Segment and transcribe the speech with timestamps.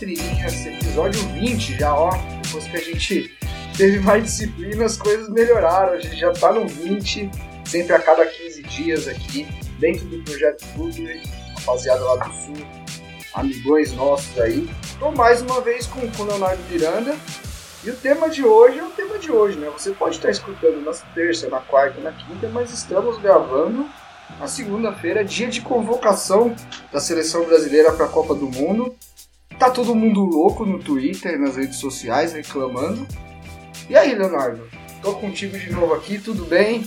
[0.00, 2.10] Linhas, episódio 20 já, ó.
[2.42, 3.38] Depois que a gente
[3.76, 5.92] teve mais disciplina, as coisas melhoraram.
[5.92, 7.30] A gente já tá no 20,
[7.64, 9.46] sempre a cada 15 dias aqui,
[9.78, 11.22] dentro do projeto Futuri,
[11.56, 12.66] rapaziada lá do Sul,
[13.34, 14.68] amigões nossos aí.
[14.98, 17.16] Tô mais uma vez com o Leonardo Miranda.
[17.84, 19.68] E o tema de hoje é o tema de hoje, né?
[19.76, 23.86] Você pode estar escutando na terça, na quarta, na quinta, mas estamos gravando
[24.38, 26.54] na segunda-feira, dia de convocação
[26.92, 28.94] da seleção brasileira para a Copa do Mundo.
[29.62, 33.06] Tá todo mundo louco no Twitter, nas redes sociais, reclamando.
[33.88, 34.68] E aí, Leonardo?
[35.00, 36.84] Tô contigo de novo aqui, tudo bem?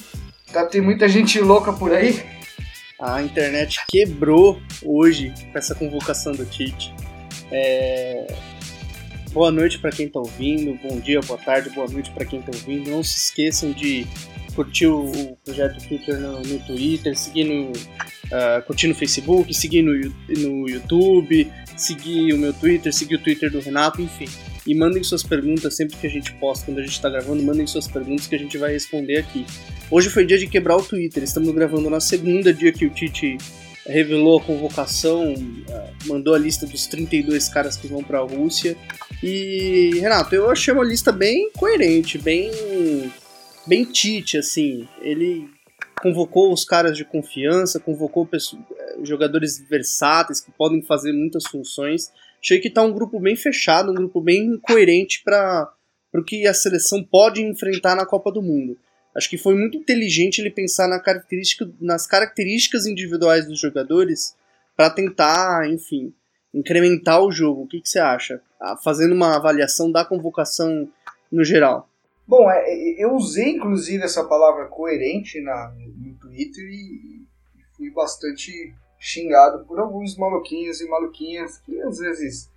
[0.51, 2.21] Tá, tem muita gente louca por aí?
[2.99, 6.93] A internet quebrou hoje com essa convocação do Tite.
[7.49, 8.27] É,
[9.31, 12.51] Boa noite para quem tá ouvindo, bom dia, boa tarde, boa noite para quem tá
[12.53, 12.91] ouvindo.
[12.91, 14.05] Não se esqueçam de
[14.55, 17.73] curtir o, projeto Twitter no, no Twitter, seguir no,
[18.31, 23.51] ah, curtir no Facebook, seguir no, no YouTube, seguir o meu Twitter, seguir o Twitter
[23.51, 24.27] do Renato, enfim.
[24.65, 27.67] E mandem suas perguntas sempre que a gente posta, quando a gente tá gravando, mandem
[27.67, 29.45] suas perguntas que a gente vai responder aqui.
[29.91, 33.37] Hoje foi dia de quebrar o Twitter, estamos gravando na segunda, dia que o Tite
[33.85, 35.35] revelou a convocação,
[35.69, 38.75] ah, mandou a lista dos 32 caras que vão para a Rússia.
[39.21, 42.51] E, Renato, eu achei uma lista bem coerente, bem,
[43.67, 44.87] bem Tite, assim.
[45.01, 45.49] Ele
[46.01, 48.39] convocou os caras de confiança, convocou eh,
[49.03, 52.11] jogadores versáteis que podem fazer muitas funções.
[52.41, 55.71] Achei que tá um grupo bem fechado, um grupo bem coerente para
[56.13, 58.77] o que a seleção pode enfrentar na Copa do Mundo.
[59.15, 64.35] Acho que foi muito inteligente ele pensar na característica, nas características individuais dos jogadores
[64.75, 66.13] para tentar, enfim,
[66.53, 67.63] incrementar o jogo.
[67.63, 68.41] O que, que você acha?
[68.59, 70.89] Ah, Fazendo uma avaliação da convocação
[71.31, 71.89] no geral.
[72.27, 77.21] Bom, é, é, eu usei inclusive essa palavra coerente na, no Twitter e,
[77.55, 82.49] e fui bastante xingado por alguns maluquinhos e maluquinhas que às vezes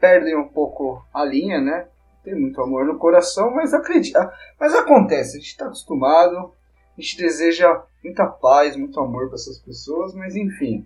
[0.00, 1.86] perdem um pouco a linha, né?
[2.24, 4.32] Tem muito amor no coração, mas acredita.
[4.58, 6.52] Mas acontece, a gente está acostumado,
[6.98, 10.84] a gente deseja muita paz, muito amor para essas pessoas, mas enfim.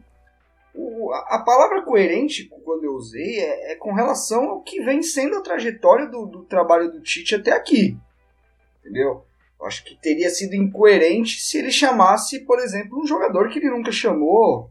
[0.74, 5.02] O- a, a palavra coerente, quando eu usei, é, é com relação ao que vem
[5.02, 7.96] sendo a trajetória do, do trabalho do Tite até aqui
[8.86, 9.24] entendeu?
[9.58, 13.70] Eu acho que teria sido incoerente se ele chamasse, por exemplo, um jogador que ele
[13.70, 14.70] nunca chamou,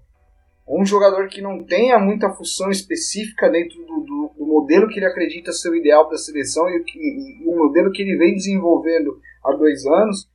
[0.66, 4.98] ou um jogador que não tenha muita função específica dentro do, do- do modelo que
[5.00, 8.34] ele acredita ser o ideal para a seleção e, e o modelo que ele vem
[8.36, 10.30] desenvolvendo há dois anos.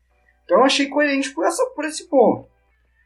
[0.45, 2.49] Então eu achei coerente por, essa, por esse ponto.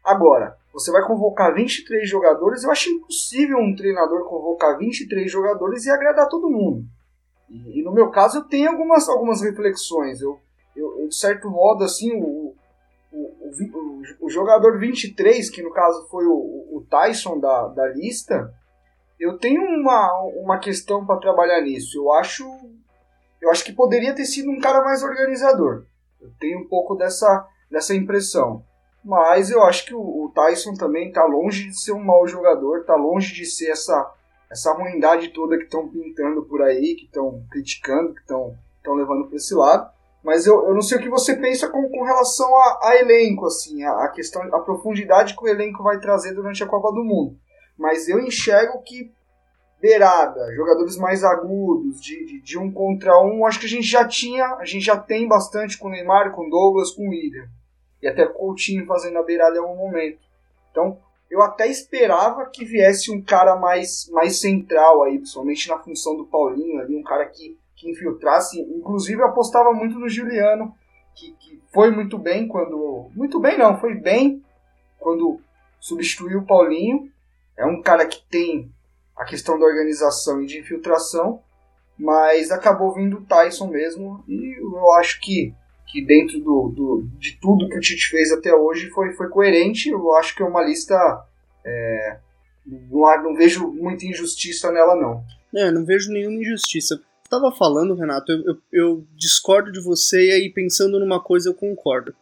[0.03, 5.91] Agora, você vai convocar 23 jogadores, eu acho impossível um treinador convocar 23 jogadores e
[5.91, 6.85] agradar todo mundo.
[7.49, 10.21] E, e no meu caso eu tenho algumas, algumas reflexões.
[10.21, 10.39] Eu,
[11.09, 12.55] de certo modo, assim, o,
[13.13, 18.53] o, o, o jogador 23, que no caso foi o, o Tyson da, da lista,
[19.19, 21.99] eu tenho uma, uma questão para trabalhar nisso.
[21.99, 22.45] Eu acho,
[23.41, 25.87] eu acho que poderia ter sido um cara mais organizador.
[26.21, 28.65] Eu tenho um pouco dessa, dessa impressão.
[29.05, 32.81] Mas eu acho que o, o Tyson também está longe de ser um mau jogador,
[32.81, 34.13] está longe de ser essa,
[34.51, 39.37] essa ruindade toda que estão pintando por aí, que estão criticando, que estão levando para
[39.37, 39.93] esse lado.
[40.25, 43.47] Mas eu, eu não sei o que você pensa com, com relação a, a elenco,
[43.47, 47.05] assim, a, a questão, a profundidade que o elenco vai trazer durante a Copa do
[47.05, 47.37] Mundo.
[47.77, 49.13] Mas eu enxergo que
[49.81, 54.09] beirada, jogadores mais agudos, de, de, de um contra um, acho que a gente já
[54.09, 57.47] tinha, a gente já tem bastante com o Neymar, com o Douglas, com o William.
[58.01, 60.21] E até Coutinho fazendo a beirada em algum momento.
[60.71, 60.99] Então,
[61.31, 66.25] eu até esperava que viesse um cara mais, mais central aí, principalmente na função do
[66.25, 68.61] Paulinho ali, um cara que, que infiltrasse.
[68.61, 70.75] Inclusive, eu apostava muito no Juliano,
[71.15, 73.11] que, que foi muito bem quando.
[73.15, 74.43] Muito bem, não, foi bem
[74.99, 75.41] quando
[75.81, 77.11] substituiu o Paulinho.
[77.57, 78.71] É um cara que tem
[79.17, 81.41] a questão da organização e de infiltração,
[81.97, 85.55] mas acabou vindo o Tyson mesmo, e eu acho que,
[85.87, 89.89] que dentro do, do, de tudo que o Tite fez até hoje foi, foi coerente.
[89.91, 90.95] Eu acho que é uma lista.
[91.65, 92.19] é,
[92.67, 95.23] não, não vejo muita injustiça nela, não.
[95.55, 97.01] É, não vejo nenhuma injustiça.
[97.29, 101.55] Tava falando, Renato, eu, eu- eu discordo de você e aí pensando numa coisa eu
[101.55, 102.15] concordo.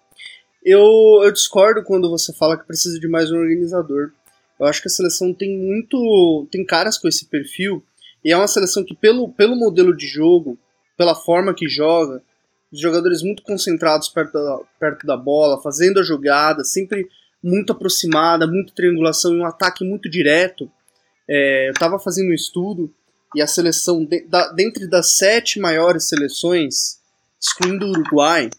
[0.65, 0.81] Eu,
[1.25, 4.13] eu discordo quando você fala que precisa de mais um organizador.
[4.61, 6.47] Eu acho que a seleção tem muito.
[6.51, 7.85] tem caras com esse perfil,
[8.25, 10.57] e é uma seleção que, pelo, pelo modelo de jogo,
[10.97, 12.23] pela forma que joga,
[12.71, 17.09] os jogadores muito concentrados perto da, perto da bola, fazendo a jogada, sempre
[17.43, 20.71] muito aproximada, muita triangulação e um ataque muito direto.
[21.29, 22.95] É, eu estava fazendo um estudo
[23.35, 26.99] e a seleção, de, da, dentre das sete maiores seleções,
[27.41, 28.51] excluindo o Uruguai,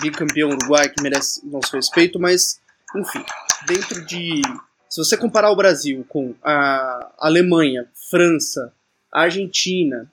[0.00, 2.60] bicampeão Uruguai que merece nosso respeito, mas
[2.94, 3.24] enfim,
[3.66, 4.42] dentro de.
[4.88, 8.72] Se você comparar o Brasil com a Alemanha, França,
[9.10, 10.10] Argentina,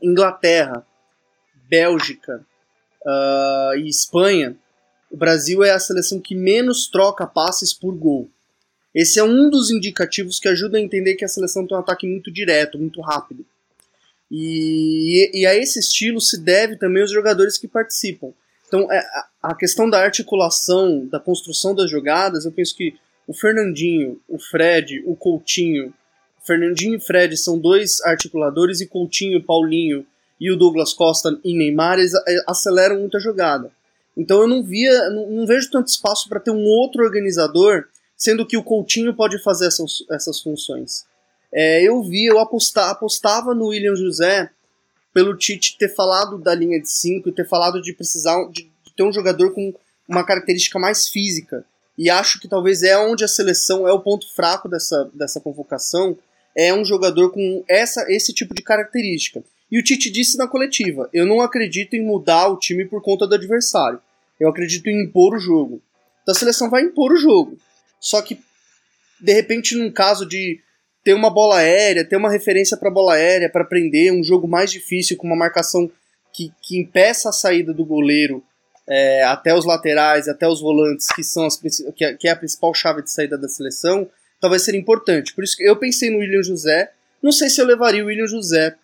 [0.00, 0.86] Inglaterra,
[1.68, 2.44] Bélgica
[3.04, 4.56] uh, e Espanha,
[5.10, 8.30] o Brasil é a seleção que menos troca passes por gol.
[8.94, 12.06] Esse é um dos indicativos que ajuda a entender que a seleção tem um ataque
[12.06, 13.44] muito direto, muito rápido.
[14.30, 18.32] E, e a esse estilo se deve também os jogadores que participam.
[18.66, 19.02] Então, é,
[19.42, 22.94] a questão da articulação, da construção das jogadas, eu penso que
[23.26, 25.92] o Fernandinho, o Fred, o Coutinho,
[26.44, 30.04] Fernandinho e Fred são dois articuladores e Coutinho, Paulinho
[30.40, 32.12] e o Douglas Costa e Neymar eles
[32.48, 33.70] aceleram muito a jogada.
[34.16, 37.84] Então eu não via, não, não vejo tanto espaço para ter um outro organizador,
[38.22, 41.04] sendo que o Coutinho pode fazer essas, essas funções.
[41.52, 44.48] É, eu vi, eu aposta, apostava no William José
[45.12, 48.94] pelo Tite ter falado da linha de 5 e ter falado de precisar de, de
[48.96, 49.74] ter um jogador com
[50.08, 51.64] uma característica mais física.
[51.98, 56.16] E acho que talvez é onde a seleção é o ponto fraco dessa, dessa convocação,
[56.56, 59.42] é um jogador com essa, esse tipo de característica.
[59.68, 63.26] E o Tite disse na coletiva: eu não acredito em mudar o time por conta
[63.26, 64.00] do adversário.
[64.38, 65.82] Eu acredito em impor o jogo.
[66.22, 67.58] Então a seleção vai impor o jogo.
[68.02, 68.38] Só que,
[69.20, 70.60] de repente, num caso de
[71.04, 74.70] ter uma bola aérea, ter uma referência para bola aérea, para prender um jogo mais
[74.70, 75.90] difícil, com uma marcação
[76.32, 78.44] que, que impeça a saída do goleiro
[78.88, 82.36] é, até os laterais, até os volantes, que, são as, que, é, que é a
[82.36, 84.10] principal chave de saída da seleção,
[84.40, 85.32] talvez seria importante.
[85.32, 86.90] Por isso que eu pensei no William José.
[87.22, 88.76] Não sei se eu levaria o William José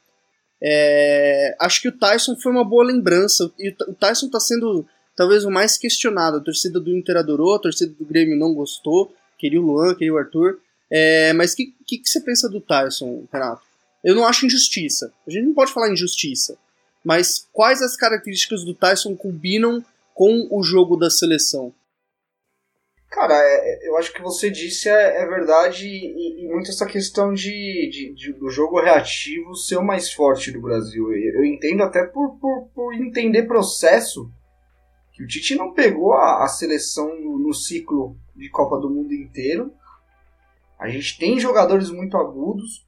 [0.60, 3.50] é, acho que o Tyson foi uma boa lembrança.
[3.58, 4.86] E o Tyson está sendo
[5.18, 6.36] talvez o mais questionado.
[6.36, 9.12] A torcida do Inter adorou, a torcida do Grêmio não gostou.
[9.36, 10.60] Queria o Luan, queria o Arthur.
[10.88, 13.62] É, mas o que, que, que, você pensa do Tyson, Renato?
[14.04, 15.12] Eu não acho injustiça.
[15.26, 16.56] A gente não pode falar injustiça.
[17.04, 19.84] Mas quais as características do Tyson combinam
[20.14, 21.74] com o jogo da seleção?
[23.10, 27.34] Cara, é, eu acho que você disse é, é verdade e, e, muito essa questão
[27.34, 31.12] de, de, de, do jogo reativo ser o mais forte do Brasil.
[31.12, 34.30] Eu, eu entendo até por, por, por, entender processo
[35.18, 39.12] que o Tite não pegou a, a seleção no, no, ciclo de Copa do Mundo
[39.12, 39.72] inteiro.
[40.78, 42.86] A gente tem jogadores muito agudos.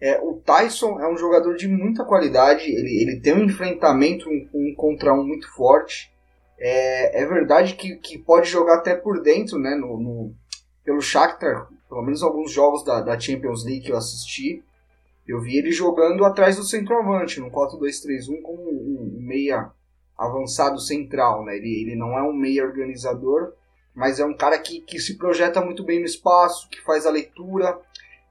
[0.00, 4.48] É, o Tyson é um jogador de muita qualidade, ele, ele tem um enfrentamento um,
[4.54, 6.12] um contra um muito forte.
[6.56, 9.74] É, é verdade que, que pode jogar até por dentro, né?
[9.74, 10.34] No, no,
[10.84, 14.62] pelo Shakhtar, pelo menos alguns jogos da, da Champions League que eu assisti,
[15.26, 19.72] eu vi ele jogando atrás do centroavante, no 4-2-3-1, como um, um meia
[20.16, 21.56] avançado central, né?
[21.56, 23.52] Ele, ele não é um meia organizador,
[23.94, 27.10] mas é um cara que, que se projeta muito bem no espaço, que faz a
[27.10, 27.78] leitura.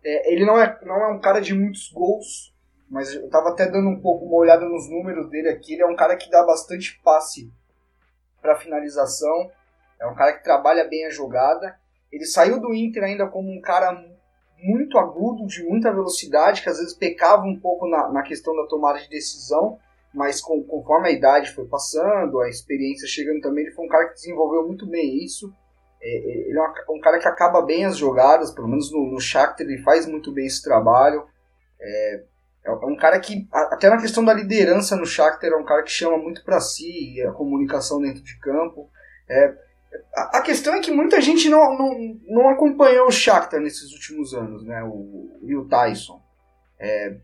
[0.04, 2.54] É, ele não é, não é um cara de muitos gols,
[2.90, 5.74] mas eu estava até dando um pouco uma olhada nos números dele aqui.
[5.74, 7.52] Ele é um cara que dá bastante passe
[8.42, 9.52] para finalização.
[10.00, 11.80] É um cara que trabalha bem a jogada.
[12.12, 13.92] Ele saiu do Inter ainda como um cara
[14.58, 18.68] muito agudo, de muita velocidade, que às vezes pecava um pouco na, na questão da
[18.68, 19.80] tomada de decisão,
[20.16, 24.08] mas com, conforme a idade foi passando, a experiência chegando também, ele foi um cara
[24.08, 25.54] que desenvolveu muito bem isso.
[26.02, 29.12] É, é ele é um, um, cara que acaba bem as jogadas, pelo menos no,
[29.12, 31.26] no Shakhtar ele faz muito bem esse trabalho.
[31.80, 32.24] É,
[32.66, 35.84] é, é um cara que, até na questão da liderança no Shakhtar, é um cara
[35.84, 38.90] que chama muito para si a comunicação dentro de campo.
[39.30, 39.54] É,
[40.16, 44.64] a, questão é que muita gente não, não, não acompanhou o Shakhtar nesses últimos anos,
[44.64, 44.84] né?
[44.84, 46.22] O, o Tyson.
[46.80, 47.18] É,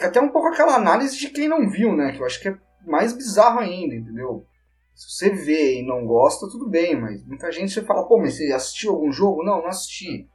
[0.00, 2.12] até um pouco aquela análise de quem não viu, né?
[2.12, 4.46] Que eu acho que é mais bizarro ainda, entendeu?
[4.94, 8.34] Se você vê e não gosta, tudo bem, mas muita gente você fala, pô, mas
[8.34, 9.44] você assistiu algum jogo?
[9.44, 10.26] Não, não assisti.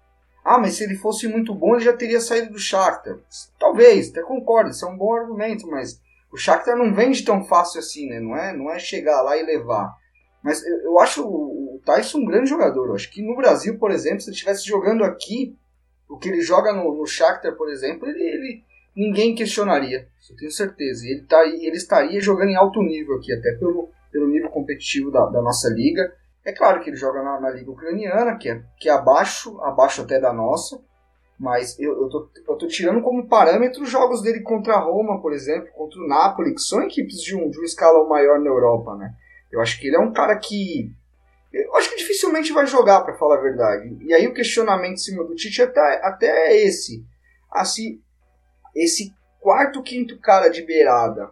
[0.44, 3.18] Ah, mas se ele fosse muito bom, ele já teria saído do Shakhtar.
[3.60, 6.00] Talvez, até concordo, isso é um bom argumento, mas
[6.32, 8.20] o Shakhtar não vende tão fácil assim, né?
[8.20, 9.96] Não é, não é chegar lá e levar.
[10.44, 12.88] Mas eu, eu acho o, o Tyson um grande jogador.
[12.88, 15.56] Eu acho que no Brasil, por exemplo, se ele estivesse jogando aqui,
[16.10, 18.64] o que ele joga no, no Shakhtar, por exemplo, ele, ele
[18.96, 20.08] ninguém questionaria.
[20.30, 21.06] Eu tenho certeza.
[21.06, 25.26] Ele, tá, ele estaria jogando em alto nível aqui, até pelo, pelo nível competitivo da,
[25.26, 26.14] da nossa liga.
[26.44, 30.02] É claro que ele joga na, na liga ucraniana, que é, que é abaixo, abaixo
[30.02, 30.80] até da nossa,
[31.40, 35.22] mas eu, eu, tô, eu tô tirando como parâmetro os jogos dele contra a Roma,
[35.22, 38.48] por exemplo, contra o Napoli, que são equipes de um, de um escalão maior na
[38.48, 39.14] Europa, né?
[39.52, 40.92] Eu acho que ele é um cara que,
[41.52, 43.98] Eu acho que dificilmente vai jogar, para falar a verdade.
[44.02, 47.04] E aí o questionamento em cima do Tite até, até é esse.
[47.52, 48.00] Assim,
[48.76, 51.32] esse quarto, quinto cara de beirada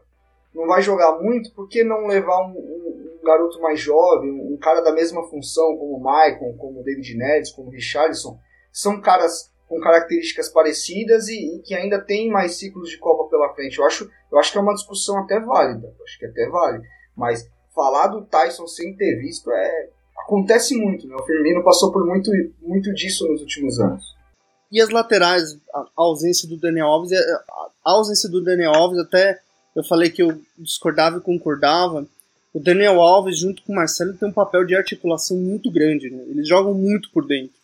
[0.53, 4.57] não vai jogar muito, por que não levar um, um, um garoto mais jovem, um
[4.57, 8.37] cara da mesma função, como o Maicon, como o David Neres, como o Richardson?
[8.71, 13.53] São caras com características parecidas e, e, que ainda tem mais ciclos de Copa pela
[13.53, 13.77] frente.
[13.77, 15.93] Eu acho, eu acho que é uma discussão até válida.
[16.03, 16.81] Acho que até vale.
[17.15, 19.89] Mas falar do Tyson sem ter visto é.
[20.17, 21.15] Acontece muito, né?
[21.15, 22.29] O Firmino passou por muito,
[22.61, 24.03] muito disso nos últimos anos.
[24.71, 27.19] E as laterais, a ausência do Daniel Alves, é,
[27.83, 29.39] a ausência do Daniel Alves, até
[29.75, 32.05] eu falei que eu discordava e concordava.
[32.53, 36.09] O Daniel Alves, junto com o Marcelo, tem um papel de articulação muito grande.
[36.09, 36.23] Né?
[36.27, 37.57] Eles jogam muito por dentro.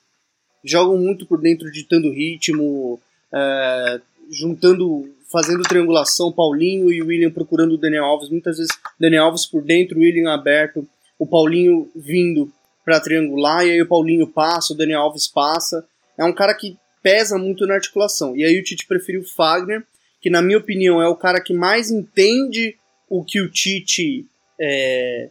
[0.64, 3.00] Jogam muito por dentro, ditando ritmo,
[3.34, 6.32] é, juntando, fazendo triangulação.
[6.32, 8.30] Paulinho e William procurando o Daniel Alves.
[8.30, 10.88] Muitas vezes, Daniel Alves por dentro, William aberto.
[11.20, 12.52] O Paulinho vindo
[12.84, 15.86] para triangular, e aí o Paulinho passa, o Daniel Alves passa.
[16.18, 18.36] É um cara que pesa muito na articulação.
[18.36, 19.84] E aí o Tite preferiu o Fagner,
[20.20, 22.76] que na minha opinião é o cara que mais entende
[23.08, 24.26] o que o Tite
[24.60, 25.30] é,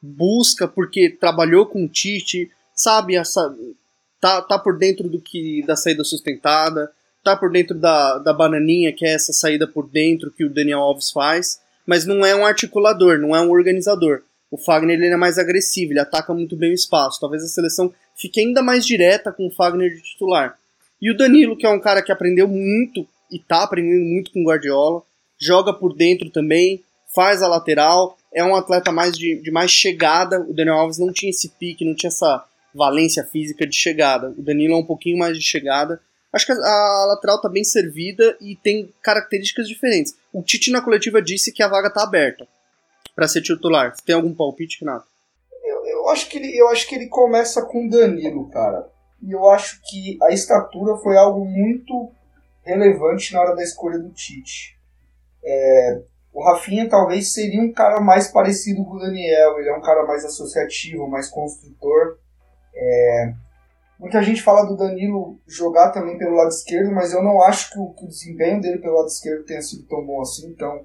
[0.00, 3.52] busca, porque trabalhou com o Tite, sabe, essa,
[4.20, 6.92] tá, tá por dentro do que da saída sustentada,
[7.24, 10.78] tá por dentro da, da bananinha, que é essa saída por dentro que o Daniel
[10.78, 14.22] Alves faz, mas não é um articulador, não é um organizador.
[14.48, 17.18] O Fagner ele é mais agressivo, ele ataca muito bem o espaço.
[17.18, 20.56] Talvez a seleção fique ainda mais direta com o Fagner de titular.
[21.00, 24.40] E o Danilo, que é um cara que aprendeu muito e tá aprendendo muito com
[24.40, 25.02] o Guardiola,
[25.38, 26.82] joga por dentro também,
[27.14, 30.40] faz a lateral, é um atleta mais de, de mais chegada.
[30.40, 34.34] O Daniel Alves não tinha esse pique, não tinha essa valência física de chegada.
[34.36, 36.00] O Danilo é um pouquinho mais de chegada.
[36.32, 40.14] Acho que a, a lateral tá bem servida e tem características diferentes.
[40.32, 42.46] O Tite na coletiva disse que a vaga tá aberta
[43.14, 43.94] para ser titular.
[43.94, 45.06] Você tem algum palpite, Renato?
[45.64, 48.86] Eu, eu, acho que ele, eu acho que ele começa com o Danilo, cara.
[49.22, 52.10] E eu acho que a estatura foi algo muito
[52.62, 54.76] relevante na hora da escolha do Tite.
[55.44, 59.80] É, o Rafinha talvez seria um cara mais parecido com o Daniel, ele é um
[59.80, 62.18] cara mais associativo, mais construtor.
[62.74, 63.32] É,
[63.98, 67.78] muita gente fala do Danilo jogar também pelo lado esquerdo, mas eu não acho que
[67.78, 70.84] o, que o, desempenho dele pelo lado esquerdo tenha sido tão bom assim, então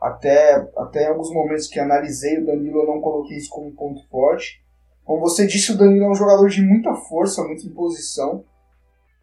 [0.00, 4.06] até, até em alguns momentos que analisei o Danilo eu não coloquei isso como ponto
[4.08, 4.62] forte.
[5.04, 8.44] Como você disse, o Danilo é um jogador de muita força, muita imposição.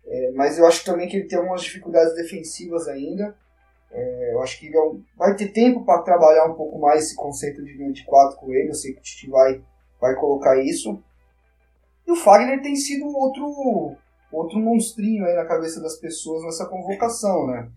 [0.05, 3.35] É, mas eu acho também que ele tem algumas dificuldades defensivas ainda.
[3.91, 7.15] É, eu acho que ele é vai ter tempo para trabalhar um pouco mais esse
[7.15, 8.69] conceito de linha de 4 com ele.
[8.69, 9.61] Eu sei que o Titi vai,
[9.99, 11.01] vai colocar isso.
[12.05, 13.95] E o Fagner tem sido outro,
[14.31, 17.69] outro monstrinho aí na cabeça das pessoas nessa convocação, né?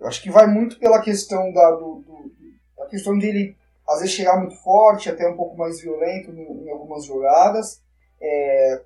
[0.00, 2.32] Eu acho que vai muito pela questão da, do, do,
[2.76, 3.56] da questão dele
[3.88, 7.80] às vezes chegar muito forte, até um pouco mais violento em algumas jogadas.
[8.20, 8.82] É,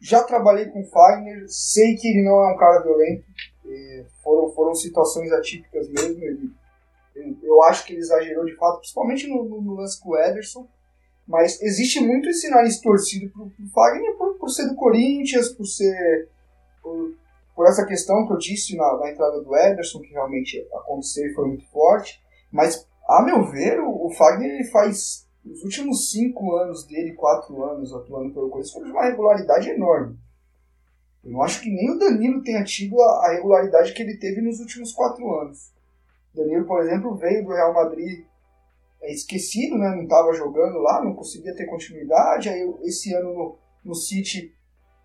[0.00, 3.24] já trabalhei com o Fagner, sei que ele não é um cara violento,
[3.66, 6.24] é, foram, foram situações atípicas mesmo.
[6.24, 6.50] Ele,
[7.14, 10.18] ele, eu acho que ele exagerou de fato, principalmente no, no, no lance com o
[10.18, 10.66] Ederson.
[11.26, 15.66] Mas existe muito esse nariz torcido pro, pro Fagner por, por ser do Corinthians, por
[15.66, 16.28] ser.
[16.82, 17.14] Por,
[17.54, 21.34] por essa questão que eu disse na, na entrada do Ederson, que realmente aconteceu e
[21.34, 22.20] foi muito forte.
[22.50, 27.64] Mas a meu ver, o, o Fagner ele faz os últimos cinco anos dele, quatro
[27.64, 30.16] anos atuando pelo Corinthians, foi de uma regularidade enorme.
[31.24, 34.40] Eu não acho que nem o Danilo tenha tido a, a regularidade que ele teve
[34.40, 35.72] nos últimos quatro anos.
[36.32, 38.24] O Danilo, por exemplo, veio do Real Madrid
[39.02, 39.90] é, esquecido, né?
[39.90, 42.48] não estava jogando lá, não conseguia ter continuidade.
[42.48, 44.52] Aí esse ano no, no City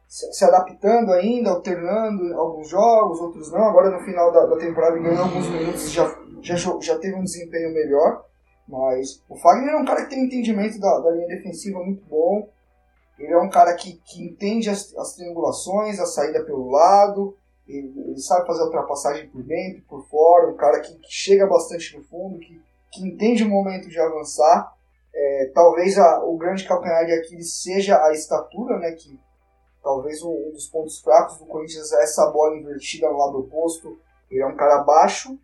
[0.08, 3.64] se, se, adaptando ainda, alternando alguns jogos, outros não.
[3.64, 6.08] Agora no final da, da temporada ganhou alguns minutos já
[6.42, 8.26] já, já teve um desempenho melhor,
[8.68, 12.50] mas o Fagner é um cara que tem entendimento da, da linha defensiva muito bom.
[13.18, 17.36] Ele é um cara que, que entende as, as triangulações, a saída pelo lado,
[17.68, 21.46] ele, ele, sabe fazer a ultrapassagem por dentro, por fora, um cara que, que chega
[21.48, 24.74] bastante no fundo, que, que entende o momento de avançar.
[25.14, 29.20] É, talvez a, o grande calcanhar de Aquiles seja a estatura, né, que
[29.84, 33.98] talvez um, um dos pontos fracos do Corinthians é essa bola invertida no lado oposto.
[34.30, 35.38] Ele é um cara baixo,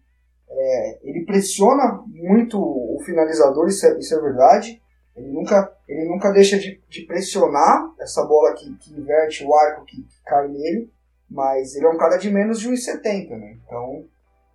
[0.56, 4.82] é, ele pressiona muito o finalizador, isso é, isso é verdade.
[5.16, 9.86] Ele nunca, ele nunca deixa de, de pressionar essa bola que, que inverte o arco
[9.86, 10.92] que, que, cai nele,
[11.30, 13.58] mas ele é um cara de menos de 1,70, né?
[13.64, 14.06] Então,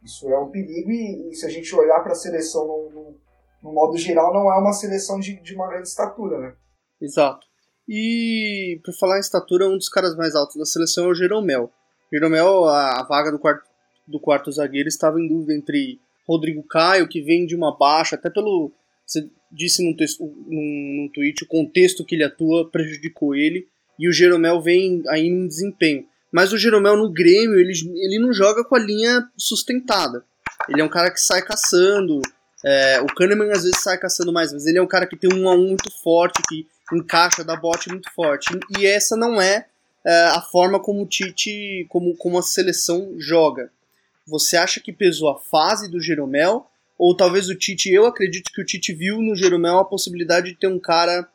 [0.02, 3.21] isso é um perigo e, e se a gente olhar para a seleção no, no,
[3.62, 6.55] no, modo geral, não é uma seleção de, de uma grande estatura, né?
[7.00, 7.47] Exato.
[7.88, 11.71] E, por falar em estatura, um dos caras mais altos da seleção é o Jeromel.
[12.12, 13.68] Jeromel, a, a vaga do quarto
[14.09, 18.29] do quarto zagueiro estava em dúvida entre Rodrigo Caio, que vem de uma baixa, até
[18.29, 18.73] pelo
[19.07, 23.67] Você disse num, texto, num, num tweet o contexto que ele atua prejudicou ele
[23.99, 26.07] e o Jeromel vem aí em desempenho.
[26.31, 30.23] Mas o Jeromel no Grêmio, ele, ele não joga com a linha sustentada.
[30.69, 32.21] Ele é um cara que sai caçando.
[32.65, 35.33] É, o Kahneman às vezes sai caçando mais, mas ele é um cara que tem
[35.33, 38.49] um a um muito forte, que encaixa, dá bote muito forte.
[38.79, 39.67] E essa não é,
[40.05, 43.71] é a forma como o Tite, como, como a seleção joga.
[44.29, 46.67] Você acha que pesou a fase do Jeromel?
[46.99, 50.57] Ou talvez o Tite, eu acredito que o Tite viu no Jeromel a possibilidade de
[50.57, 51.29] ter um cara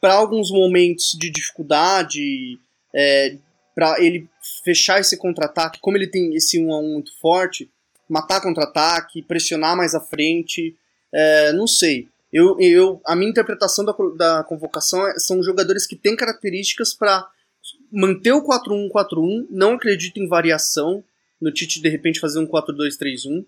[0.00, 2.58] para alguns momentos de dificuldade,
[2.94, 3.36] é,
[3.74, 4.28] para ele
[4.64, 7.70] fechar esse contra-ataque, como ele tem esse 1 a 1 muito forte,
[8.08, 10.76] matar contra-ataque, pressionar mais à frente,
[11.12, 12.08] é, não sei.
[12.32, 17.26] Eu, eu, a minha interpretação da, da convocação é, são jogadores que têm características para
[17.90, 21.02] manter o 4-1-4-1, não acredito em variação,
[21.40, 23.44] no Tite de repente fazer um 4-2-3-1,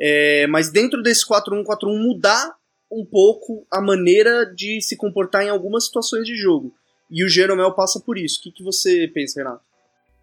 [0.00, 1.64] é, mas dentro desse 4-1-4-1
[2.02, 2.54] mudar
[2.90, 6.72] um pouco a maneira de se comportar em algumas situações de jogo.
[7.10, 8.38] E o Jeromel passa por isso.
[8.40, 9.64] O que, que você pensa, Renato?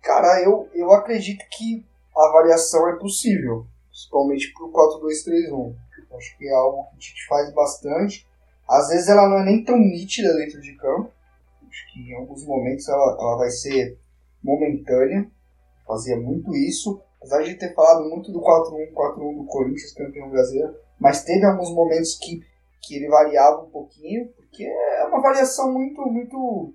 [0.02, 5.76] Cara, eu, eu acredito que a variação é possível, principalmente pro 4-2-3-1.
[6.16, 8.28] Acho que é algo que a gente faz bastante.
[8.70, 11.12] Às vezes ela não é nem tão nítida dentro de campo.
[11.68, 13.98] Acho que em alguns momentos ela, ela vai ser
[14.44, 15.28] momentânea.
[15.86, 17.02] Fazia muito isso.
[17.18, 22.18] Apesar de ter falado muito do 4-1-4-1 do Corinthians, campeão brasileiro, mas teve alguns momentos
[22.18, 22.42] que,
[22.82, 26.74] que ele variava um pouquinho, porque é uma variação muito, muito,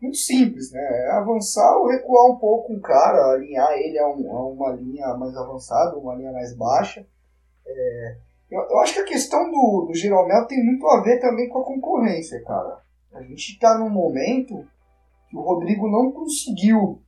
[0.00, 0.80] muito simples, né?
[0.80, 5.14] É avançar ou recuar um pouco um cara, alinhar ele a, um, a uma linha
[5.14, 7.06] mais avançada, uma linha mais baixa.
[7.66, 8.16] É,
[8.50, 11.60] eu, eu, acho que a questão do, do Jeromel tem muito a ver também com
[11.60, 12.82] a concorrência, cara.
[13.14, 14.66] A gente está num momento
[15.28, 17.00] que o Rodrigo não conseguiu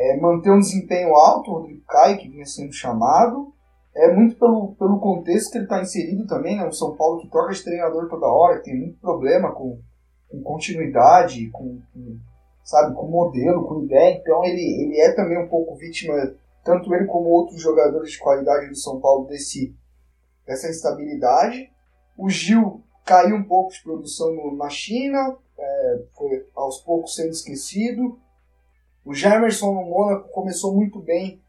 [0.00, 3.52] é, manter um desempenho alto, o Rodrigo Caio, que vinha sendo chamado,
[3.94, 6.66] é muito pelo, pelo contexto que ele está inserido também, né?
[6.66, 9.78] O São Paulo que troca de treinador toda hora, tem muito problema com,
[10.30, 12.18] com continuidade, com, com,
[12.64, 14.16] sabe, com modelo, com ideia.
[14.16, 16.14] Então ele, ele é também um pouco vítima,
[16.64, 19.76] tanto ele como outros jogadores de qualidade do São Paulo, desse,
[20.46, 21.70] dessa instabilidade.
[22.16, 27.30] O Gil caiu um pouco de produção no, na China, é, foi aos poucos sendo
[27.30, 28.18] esquecido.
[29.04, 31.40] O Jamerson no Mônaco começou muito bem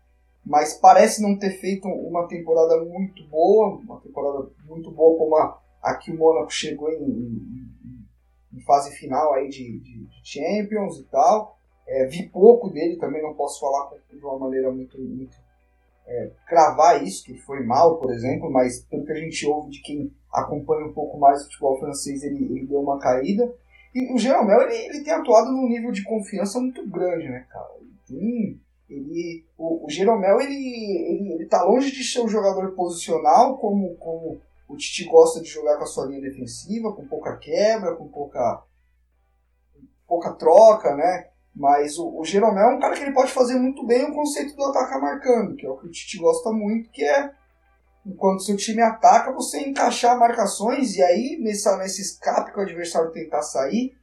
[0.45, 5.59] mas parece não ter feito uma temporada muito boa, uma temporada muito boa como a,
[5.81, 10.97] a que o Mônaco chegou em, em, em, fase final aí de, de, de Champions
[10.99, 11.57] e tal.
[11.87, 15.35] É, vi pouco dele também, não posso falar de uma maneira muito, muito
[16.07, 19.81] é, cravar isso, que foi mal, por exemplo, mas pelo que a gente ouve de
[19.81, 23.53] quem acompanha um pouco mais o futebol francês, ele, ele deu uma caída.
[23.93, 27.69] E o Jeromel, ele, ele tem atuado num nível de confiança muito grande, né, cara?
[28.09, 28.59] Ele
[28.91, 33.95] ele, o, o Jeromel, ele, ele, ele tá longe de ser um jogador posicional, como,
[33.95, 38.07] como o Titi gosta de jogar com a sua linha defensiva, com pouca quebra, com
[38.09, 38.63] pouca,
[40.05, 41.29] pouca troca, né?
[41.55, 44.55] Mas o, o Jeromel é um cara que ele pode fazer muito bem o conceito
[44.55, 47.31] do atacar marcando, que é o que o Titi gosta muito, que é
[48.05, 53.11] enquanto seu time ataca, você encaixar marcações e aí nessa, nesse escape que o adversário
[53.11, 53.93] tentar sair,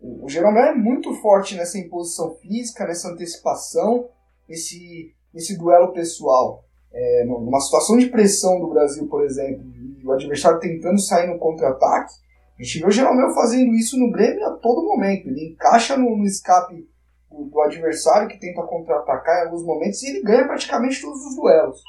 [0.00, 4.08] o, o Jeromel é muito forte nessa imposição física, nessa antecipação,
[4.48, 6.64] esse, esse duelo pessoal.
[6.92, 11.38] É, numa situação de pressão do Brasil, por exemplo, e o adversário tentando sair no
[11.38, 12.12] contra-ataque,
[12.58, 15.28] a gente vê o Jeromel fazendo isso no Grêmio a todo momento.
[15.28, 16.86] Ele encaixa no, no escape
[17.28, 21.34] do, do, adversário que tenta contra-atacar em alguns momentos e ele ganha praticamente todos os
[21.34, 21.82] duelos.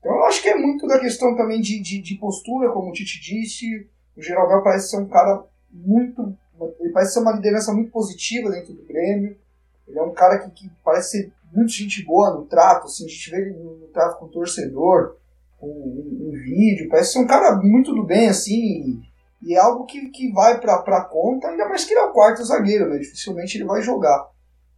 [0.00, 2.92] Então eu acho que é muito da questão também de, de, de postura, como o
[2.92, 3.86] Tite disse.
[4.16, 6.36] O Jeromel parece ser um cara muito.
[6.80, 9.36] Ele parece ser uma liderança muito positiva dentro do Grêmio.
[9.86, 13.08] Ele é um cara que, que parece ser muito gente boa no trato, assim, a
[13.08, 15.16] gente vê ele no trato com o torcedor,
[15.58, 19.02] com um, vídeo, parece ser um cara muito do bem, assim,
[19.42, 22.12] e, é algo que, que vai pra, pra conta, ainda mais que ele é o
[22.12, 22.98] quarto zagueiro, né?
[22.98, 24.30] Dificilmente ele vai jogar.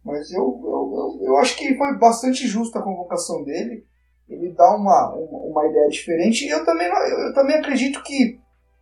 [0.03, 3.85] Mas eu, eu, eu, eu acho que foi bastante justa a convocação dele.
[4.27, 6.45] Ele dá uma, uma, uma ideia diferente.
[6.45, 8.39] E eu também, eu, também acredito que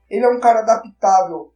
[0.10, 1.54] ele é um cara adaptável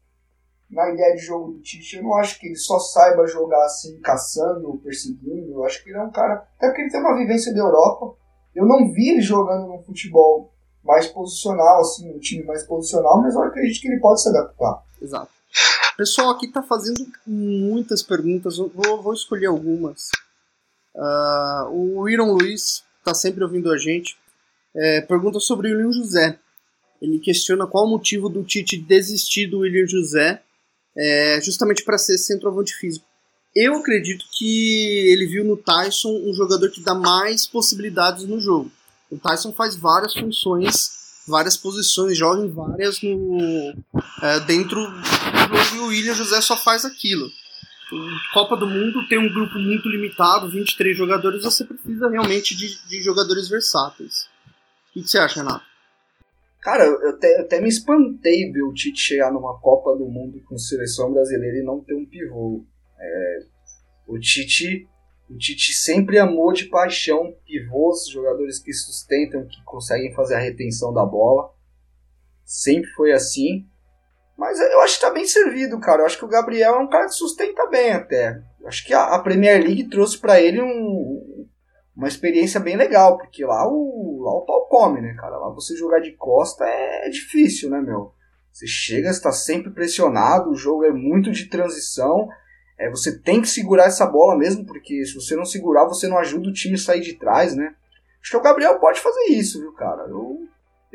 [0.69, 1.97] na ideia de jogo do Tite.
[1.97, 5.53] Eu não acho que ele só saiba jogar assim, caçando, perseguindo.
[5.53, 6.47] Eu acho que ele é um cara.
[6.57, 8.15] Até porque ele tem uma vivência da Europa.
[8.55, 10.51] Eu não vi ele jogando no futebol
[10.83, 14.83] mais posicional, assim, um time mais posicional, mas eu acredito que ele pode se adaptar.
[15.01, 15.29] Exato.
[15.97, 20.09] Pessoal aqui está fazendo muitas perguntas, eu vou, vou escolher algumas.
[20.93, 24.17] Uh, o Iron Luiz está sempre ouvindo a gente.
[24.75, 26.39] É, pergunta sobre o William José.
[27.01, 30.41] Ele questiona qual o motivo do Tite desistir do William José
[30.97, 33.05] é, justamente para ser centroavante físico.
[33.55, 38.71] Eu acredito que ele viu no Tyson um jogador que dá mais possibilidades no jogo.
[39.09, 40.95] O Tyson faz várias funções
[41.27, 43.73] várias posições, joga em várias no,
[44.21, 47.29] é, dentro do jogo e o William José só faz aquilo.
[48.33, 53.01] Copa do Mundo tem um grupo muito limitado, 23 jogadores, você precisa realmente de, de
[53.01, 54.27] jogadores versáteis.
[54.89, 55.65] O que você acha, Renato?
[56.61, 60.41] Cara, eu até, eu até me espantei ver o Tite chegar numa Copa do Mundo
[60.45, 62.65] com seleção brasileira e não ter um pivô.
[62.99, 63.39] É,
[64.07, 64.87] o Tite
[65.29, 70.93] o Tite sempre amou de paixão pivôs, jogadores que sustentam, que conseguem fazer a retenção
[70.93, 71.51] da bola.
[72.43, 73.65] Sempre foi assim.
[74.37, 76.01] Mas eu acho que tá bem servido, cara.
[76.01, 78.41] Eu acho que o Gabriel é um cara que sustenta bem até.
[78.59, 81.47] Eu acho que a, Premier League trouxe para ele um,
[81.95, 85.37] uma experiência bem legal, porque lá o, lá o pau come, né, cara?
[85.37, 88.13] Lá você jogar de costa é, é difícil, né, meu?
[88.51, 92.27] Você chega, está sempre pressionado, o jogo é muito de transição.
[92.77, 96.17] É, você tem que segurar essa bola mesmo, porque se você não segurar, você não
[96.17, 97.73] ajuda o time a sair de trás, né?
[98.21, 100.07] Acho que o Gabriel pode fazer isso, viu, cara?
[100.09, 100.39] Eu,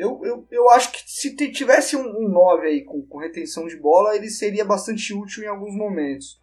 [0.01, 4.17] eu, eu, eu acho que se tivesse um 9 aí com, com retenção de bola,
[4.17, 6.41] ele seria bastante útil em alguns momentos.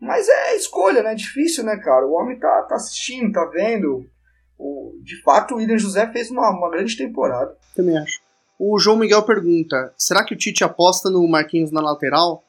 [0.00, 1.14] Mas é escolha, né?
[1.14, 2.06] Difícil, né, cara?
[2.06, 4.08] O homem tá, tá assistindo, tá vendo.
[4.58, 7.54] O, de fato, o William José fez uma, uma grande temporada.
[7.76, 8.22] Também acho.
[8.58, 12.42] O João Miguel pergunta: será que o Tite aposta no Marquinhos na lateral?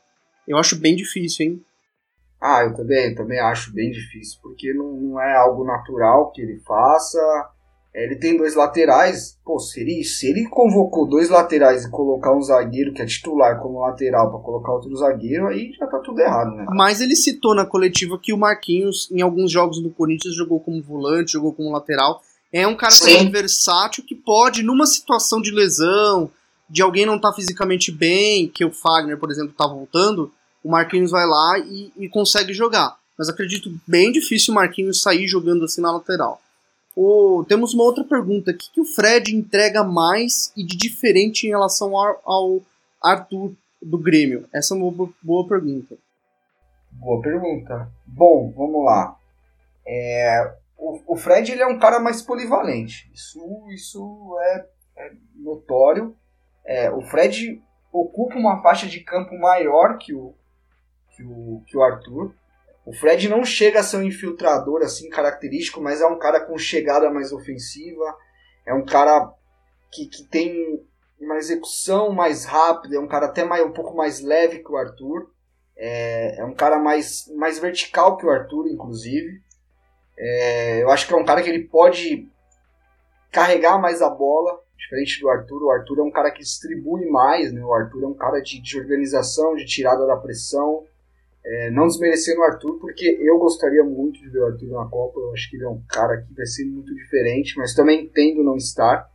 [0.47, 1.65] Eu acho bem difícil, hein?
[2.39, 6.61] Ah, eu também, também acho bem difícil, porque não, não é algo natural que ele
[6.61, 7.19] faça.
[8.03, 9.37] Ele tem dois laterais.
[9.43, 13.61] Pô, se ele, se ele convocou dois laterais e colocar um zagueiro que é titular
[13.61, 16.65] como lateral para colocar outro zagueiro, aí já tá tudo errado, né?
[16.69, 20.83] Mas ele citou na coletiva que o Marquinhos, em alguns jogos do Corinthians, jogou como
[20.83, 22.21] volante, jogou como lateral.
[22.51, 26.29] É um cara também versátil que pode, numa situação de lesão,
[26.69, 30.31] de alguém não estar tá fisicamente bem, que o Fagner, por exemplo, tá voltando,
[30.63, 32.97] o Marquinhos vai lá e, e consegue jogar.
[33.17, 36.41] Mas acredito bem difícil o Marquinhos sair jogando assim na lateral.
[36.95, 38.51] O, temos uma outra pergunta.
[38.51, 42.61] O que, que, o Fred entrega mais e de diferente em relação ao, ao
[43.03, 44.47] Arthur do Grêmio?
[44.53, 45.97] Essa é uma boa, boa pergunta.
[46.91, 47.91] Boa pergunta.
[48.05, 49.17] Bom, vamos lá.
[49.85, 53.11] É, o, o, Fred ele é um cara mais polivalente.
[53.13, 54.65] Isso, isso é,
[54.97, 56.15] é notório.
[56.65, 60.33] É, o Fred ocupa uma faixa de campo maior que o,
[61.11, 62.33] que o, que o Arthur.
[62.85, 66.57] O Fred não chega a ser um infiltrador assim característico, mas é um cara com
[66.57, 68.15] chegada mais ofensiva,
[68.65, 69.33] é um cara
[69.91, 70.79] que, que tem
[71.19, 74.77] uma execução mais rápida, é um cara até mais, um pouco mais leve que o
[74.77, 75.31] Arthur,
[75.75, 79.41] é, é um cara mais, mais vertical que o Arthur, inclusive.
[80.17, 82.29] É, eu acho que é um cara que ele pode
[83.31, 85.63] carregar mais a bola, diferente do Arthur.
[85.63, 87.63] O Arthur é um cara que distribui mais, né?
[87.63, 90.85] O Arthur é um cara de, de organização, de tirada da pressão.
[91.47, 95.19] É, não desmerecendo o Arthur, porque eu gostaria muito de ver o Arthur na Copa.
[95.19, 98.43] Eu acho que ele é um cara que vai ser muito diferente, mas também entendo
[98.43, 99.07] não estar.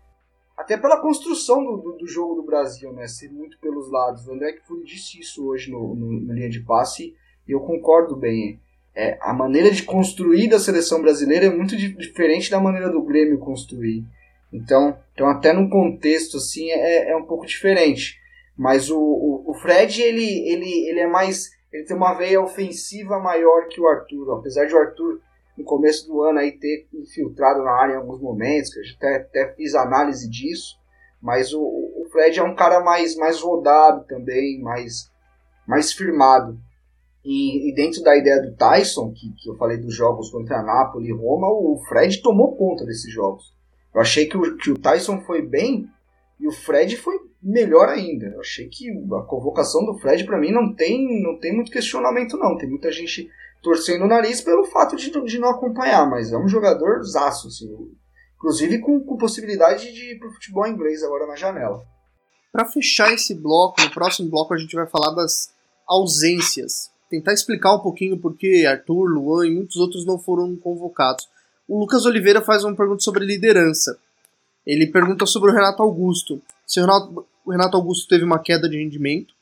[0.57, 3.09] Até pela construção do, do, do jogo do Brasil, né?
[3.09, 4.29] Ser muito pelos lados.
[4.29, 7.15] O André Fury disse isso hoje no, no, na linha de passe
[7.49, 8.61] e eu concordo bem.
[8.95, 13.39] É, a maneira de construir da seleção brasileira é muito diferente da maneira do Grêmio
[13.39, 14.05] construir.
[14.53, 18.21] Então, então até num contexto assim é, é um pouco diferente.
[18.57, 23.19] Mas o, o, o Fred ele, ele, ele é mais ele tem uma veia ofensiva
[23.21, 24.39] maior que o Arthur.
[24.39, 25.21] Apesar de o Arthur,
[25.57, 29.17] no começo do ano, aí, ter infiltrado na área em alguns momentos, que eu até,
[29.17, 30.79] até fiz análise disso.
[31.23, 35.11] Mas o, o Fred é um cara mais, mais rodado também, mais,
[35.67, 36.59] mais firmado.
[37.25, 40.63] E, e, dentro da ideia do Tyson, que, que eu falei dos jogos contra a
[40.63, 43.55] Napoli e Roma, o Fred tomou conta desses jogos.
[43.95, 45.87] Eu achei que o, que o Tyson foi bem
[46.39, 48.27] e o Fred foi melhor ainda.
[48.27, 52.37] Eu achei que a convocação do Fred para mim não tem, não tem muito questionamento
[52.37, 52.57] não.
[52.57, 53.31] Tem muita gente
[53.63, 57.69] torcendo o nariz pelo fato de, de não acompanhar, mas é um jogador zaço, assim,
[58.37, 61.85] inclusive com, com possibilidade de ir pro futebol inglês agora na janela.
[62.53, 65.53] Para fechar esse bloco, no próximo bloco a gente vai falar das
[65.87, 66.91] ausências.
[67.09, 71.29] Tentar explicar um pouquinho por que Arthur, Luan e muitos outros não foram convocados.
[71.69, 73.99] O Lucas Oliveira faz uma pergunta sobre liderança.
[74.67, 76.41] Ele pergunta sobre o Renato Augusto.
[76.71, 79.35] Se o Renato, o Renato Augusto teve uma queda de rendimento,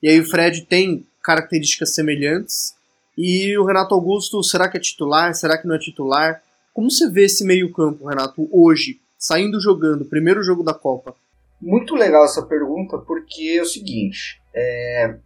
[0.00, 2.76] e aí o Fred tem características semelhantes,
[3.16, 5.34] e o Renato Augusto, será que é titular?
[5.34, 6.40] Será que não é titular?
[6.72, 11.16] Como você vê esse meio-campo, Renato, hoje, saindo jogando, primeiro jogo da Copa?
[11.60, 15.16] Muito legal essa pergunta, porque é o seguinte: é...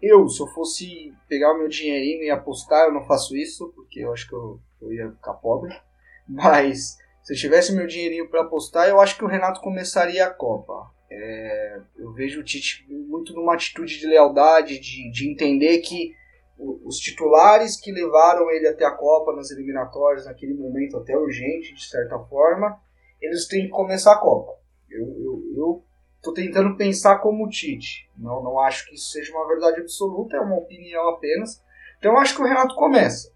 [0.00, 4.00] eu, se eu fosse pegar o meu dinheirinho e apostar, eu não faço isso, porque
[4.00, 5.78] eu acho que eu, eu ia ficar pobre.
[6.26, 10.30] Mas se eu tivesse meu dinheirinho para apostar, eu acho que o Renato começaria a
[10.30, 10.90] Copa.
[11.10, 16.14] É, eu vejo o Tite muito numa atitude de lealdade, de, de entender que
[16.58, 21.88] os titulares que levaram ele até a Copa nas eliminatórias, naquele momento até urgente, de
[21.88, 22.78] certa forma,
[23.20, 24.52] eles têm que começar a Copa.
[24.90, 25.84] Eu, eu, eu
[26.22, 28.10] tô tentando pensar como o Tite.
[28.16, 31.62] Não, não acho que isso seja uma verdade absoluta, é uma opinião apenas.
[31.98, 33.32] Então eu acho que o Renato começa.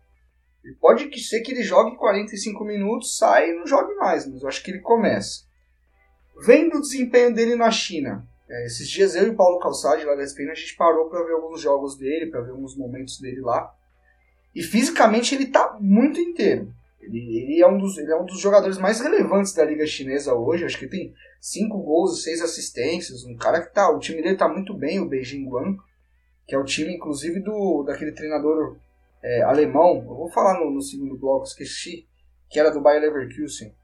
[0.74, 4.48] Pode que ser que ele jogue 45 minutos, sai e não jogue mais, mas eu
[4.48, 5.44] acho que ele começa.
[6.44, 10.22] Vendo o desempenho dele na China, é, esses dias eu e Paulo Calçade lá da
[10.22, 13.72] ESPN, a gente parou para ver alguns jogos dele, para ver alguns momentos dele lá.
[14.54, 16.72] E fisicamente ele tá muito inteiro.
[17.00, 20.34] Ele, ele, é um dos, ele é um dos jogadores mais relevantes da Liga Chinesa
[20.34, 20.64] hoje.
[20.64, 23.24] Acho que tem 5 gols 6 assistências.
[23.24, 23.90] Um cara que tá.
[23.90, 25.76] O time dele tá muito bem, o Beijing Guan,
[26.46, 28.76] que é o time, inclusive, do daquele treinador
[29.26, 29.96] é, alemão.
[29.96, 32.06] Eu vou falar no, no, segundo bloco, esqueci.
[32.48, 33.74] Que era do Bayer Leverkusen.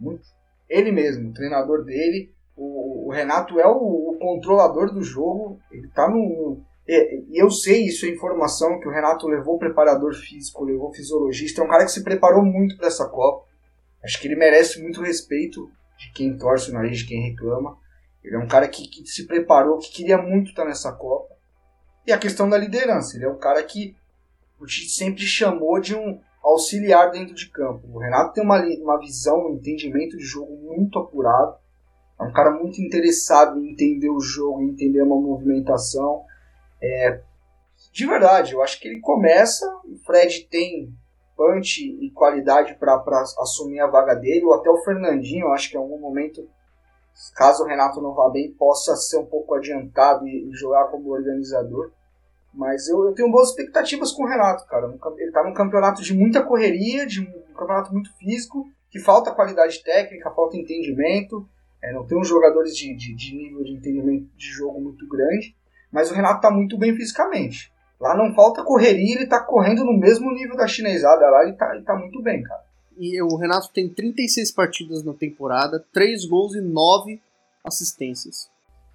[0.00, 0.24] Muito.
[0.68, 2.34] Ele mesmo, o treinador dele.
[2.56, 5.60] O, o Renato é o, o, controlador do jogo.
[5.70, 6.62] Ele tá no.
[6.88, 11.60] E eu sei, isso é informação que o Renato levou preparador físico, levou fisiologista.
[11.60, 13.44] É um cara que se preparou muito para essa Copa.
[14.02, 17.76] Acho que ele merece muito respeito de quem torce o nariz, de quem reclama.
[18.22, 21.34] Ele é um cara que, que se preparou, que queria muito estar nessa Copa.
[22.06, 23.16] E a questão da liderança.
[23.16, 23.96] Ele é um cara que
[24.58, 27.86] o Tite sempre chamou de um auxiliar dentro de campo.
[27.92, 31.56] O Renato tem uma, uma visão, um entendimento de jogo muito apurado.
[32.18, 36.24] É um cara muito interessado em entender o jogo, em entender uma movimentação.
[36.80, 37.20] É,
[37.92, 39.66] de verdade, eu acho que ele começa.
[39.84, 40.94] O Fred tem
[41.36, 43.02] punch e qualidade para
[43.38, 46.48] assumir a vaga dele, ou até o Fernandinho, eu acho que em algum momento,
[47.34, 51.10] caso o Renato não vá bem, possa ser um pouco adiantado e, e jogar como
[51.10, 51.92] organizador.
[52.56, 54.90] Mas eu, eu, tenho boas expectativas com o Renato, cara.
[55.18, 59.84] Ele tá num campeonato de muita correria, de um campeonato muito físico, que falta qualidade
[59.84, 61.46] técnica, falta entendimento.
[61.82, 65.54] É, não tem uns jogadores de, de, de, nível de entendimento de jogo muito grande.
[65.92, 67.70] Mas o Renato tá muito bem fisicamente.
[68.00, 71.74] Lá não falta correria, ele tá correndo no mesmo nível da chinesada lá, ele tá,
[71.74, 72.64] ele tá muito bem, cara.
[72.98, 77.20] E o Renato tem 36 partidas na temporada, 3 gols e 9
[77.62, 78.48] assistências.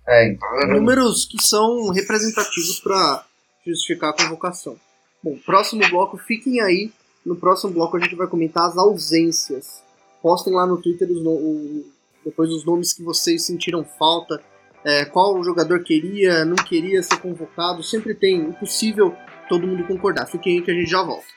[0.08, 0.50] É, então...
[0.68, 3.24] Números que são representativos para
[3.66, 4.78] justificar a convocação.
[5.24, 6.92] Bom, próximo bloco, fiquem aí.
[7.26, 9.84] No próximo bloco a gente vai comentar as ausências.
[10.22, 11.32] Postem lá no Twitter os no...
[11.32, 11.86] o...
[12.26, 14.42] depois os nomes que vocês sentiram falta.
[14.84, 17.84] É, qual jogador queria, não queria ser convocado.
[17.84, 19.16] Sempre tem, impossível
[19.48, 20.26] todo mundo concordar.
[20.26, 21.28] Fiquem aí que a gente já volta.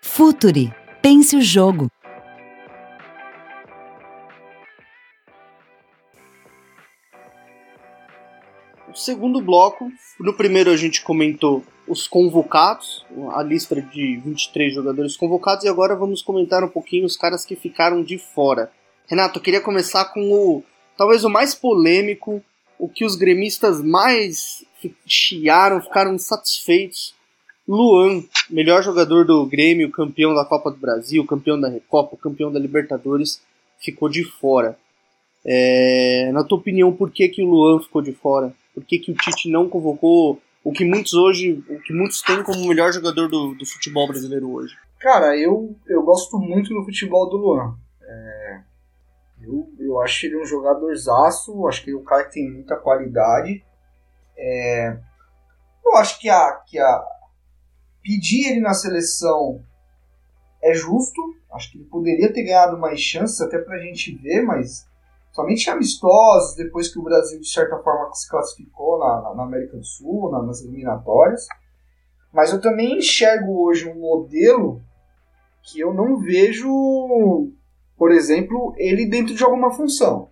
[0.00, 0.72] Futuri.
[1.00, 1.90] Pense o jogo.
[8.94, 15.64] Segundo bloco, no primeiro a gente comentou os convocados, a lista de 23 jogadores convocados,
[15.64, 18.70] e agora vamos comentar um pouquinho os caras que ficaram de fora.
[19.06, 20.62] Renato, eu queria começar com o
[20.96, 22.42] talvez o mais polêmico,
[22.78, 24.64] o que os gremistas mais
[25.06, 27.14] chiaram, ficaram insatisfeitos.
[27.66, 32.58] Luan, melhor jogador do Grêmio, campeão da Copa do Brasil, campeão da Recopa, campeão da
[32.58, 33.40] Libertadores,
[33.78, 34.76] ficou de fora.
[35.44, 38.52] É, na tua opinião, por que, que o Luan ficou de fora?
[38.74, 42.42] Por que, que o Tite não convocou o que muitos hoje, o que muitos têm
[42.42, 44.74] como o melhor jogador do, do futebol brasileiro hoje?
[44.98, 47.76] Cara, eu, eu gosto muito do futebol do Luan.
[48.00, 48.60] É,
[49.42, 52.50] eu, eu acho ele um jogador zaço, acho que ele é um cara que tem
[52.50, 53.64] muita qualidade.
[54.36, 54.96] É,
[55.84, 57.04] eu acho que a, que a
[58.02, 59.60] pedir ele na seleção
[60.62, 61.20] é justo.
[61.52, 64.88] Acho que ele poderia ter ganhado mais chances até pra gente ver, mas
[65.32, 69.84] somente amistosos, depois que o Brasil, de certa forma, se classificou na, na América do
[69.84, 71.46] Sul, na, nas eliminatórias.
[72.32, 74.80] Mas eu também enxergo hoje um modelo
[75.62, 77.50] que eu não vejo,
[77.96, 80.28] por exemplo, ele dentro de alguma função.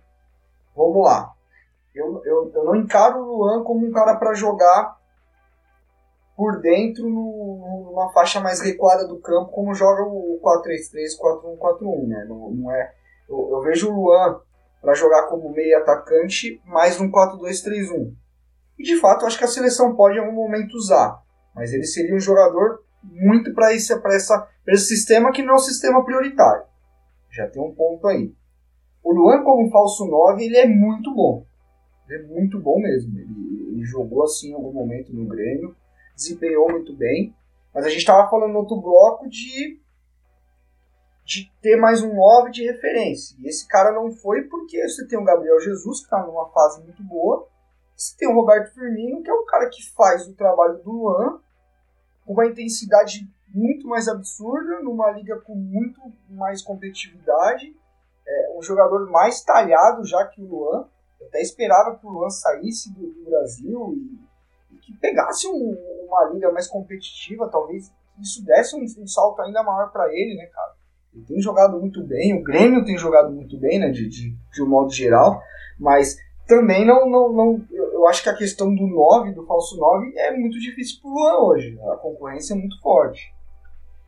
[0.75, 1.31] Vamos lá.
[1.93, 4.97] Eu, eu, eu não encaro o Luan como um cara para jogar
[6.35, 12.07] por dentro no, numa faixa mais recuada do campo, como joga o 4-3-3, 4-1-4-1.
[12.07, 12.25] Né?
[12.27, 12.93] Não, não é,
[13.29, 14.39] eu, eu vejo o Luan
[14.81, 18.13] para jogar como meio atacante, mais um 4-2-3-1.
[18.79, 21.21] E de fato, acho que a seleção pode em algum momento usar,
[21.53, 25.59] mas ele seria um jogador muito para esse, essa, esse sistema que não é um
[25.59, 26.63] sistema prioritário.
[27.29, 28.33] Já tem um ponto aí.
[29.03, 31.45] O Luan, como falso 9, ele é muito bom.
[32.07, 33.17] Ele é muito bom mesmo.
[33.17, 35.75] Ele, ele jogou assim em algum momento no Grêmio,
[36.15, 37.35] desempenhou muito bem.
[37.73, 39.80] Mas a gente estava falando no outro bloco de
[41.23, 43.35] de ter mais um 9 de referência.
[43.39, 46.81] E esse cara não foi porque você tem o Gabriel Jesus, que está numa fase
[46.83, 47.47] muito boa,
[47.95, 51.39] você tem o Roberto Firmino, que é um cara que faz o trabalho do Luan
[52.25, 57.75] com uma intensidade muito mais absurda, numa liga com muito mais competitividade,
[58.25, 60.87] é, um jogador mais talhado já que o Luan.
[61.19, 65.77] Eu até esperava que o Luan saísse do, do Brasil e, e, que pegasse um,
[66.07, 70.45] uma liga mais competitiva, talvez isso desse um, um salto ainda maior para ele, né,
[70.47, 70.70] cara?
[71.13, 74.63] Ele tem jogado muito bem, o Grêmio tem jogado muito bem, né, de, de, de
[74.63, 75.41] um modo geral,
[75.79, 77.65] mas também não, não, não.
[77.71, 81.37] Eu acho que a questão do 9, do falso 9, é muito difícil pro Luan
[81.43, 81.79] hoje.
[81.91, 83.33] A concorrência é muito forte.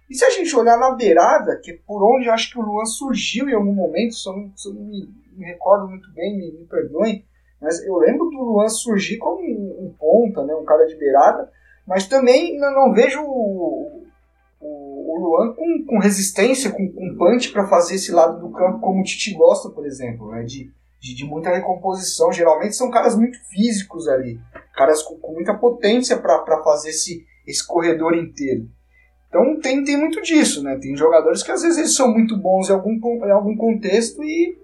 [0.09, 2.61] E se a gente olhar na beirada, que é por onde eu acho que o
[2.61, 6.11] Luan surgiu em algum momento, se eu não, se eu não me, me, recordo muito
[6.11, 7.25] bem, me, me, perdoem,
[7.61, 11.49] mas eu lembro do Luan surgir como um, um ponta, né, um cara de beirada,
[11.87, 14.02] mas também não, não vejo o,
[15.15, 19.01] o, Luan com, com resistência, com, com punch para fazer esse lado do campo como
[19.01, 22.31] o Titi gosta, por exemplo, né, de, de, de, muita recomposição.
[22.31, 24.39] Geralmente são caras muito físicos ali,
[24.75, 28.67] caras com, com muita potência para fazer esse, esse corredor inteiro.
[29.27, 30.77] Então tem, tem muito disso, né?
[30.79, 32.93] Tem jogadores que às vezes eles são muito bons em algum,
[33.25, 34.55] em algum contexto e,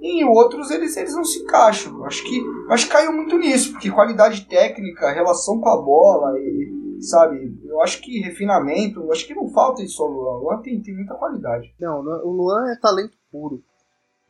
[0.00, 2.04] e em outros eles, eles não se encaixam.
[2.04, 6.85] Acho que, acho que caiu muito nisso, porque qualidade técnica, relação com a bola, e,
[7.00, 7.58] sabe?
[7.64, 10.34] Eu acho que refinamento, acho que não falta isso ao Luan.
[10.34, 11.74] O Luan tem, tem muita qualidade.
[11.80, 13.62] Não, o Luan é talento puro.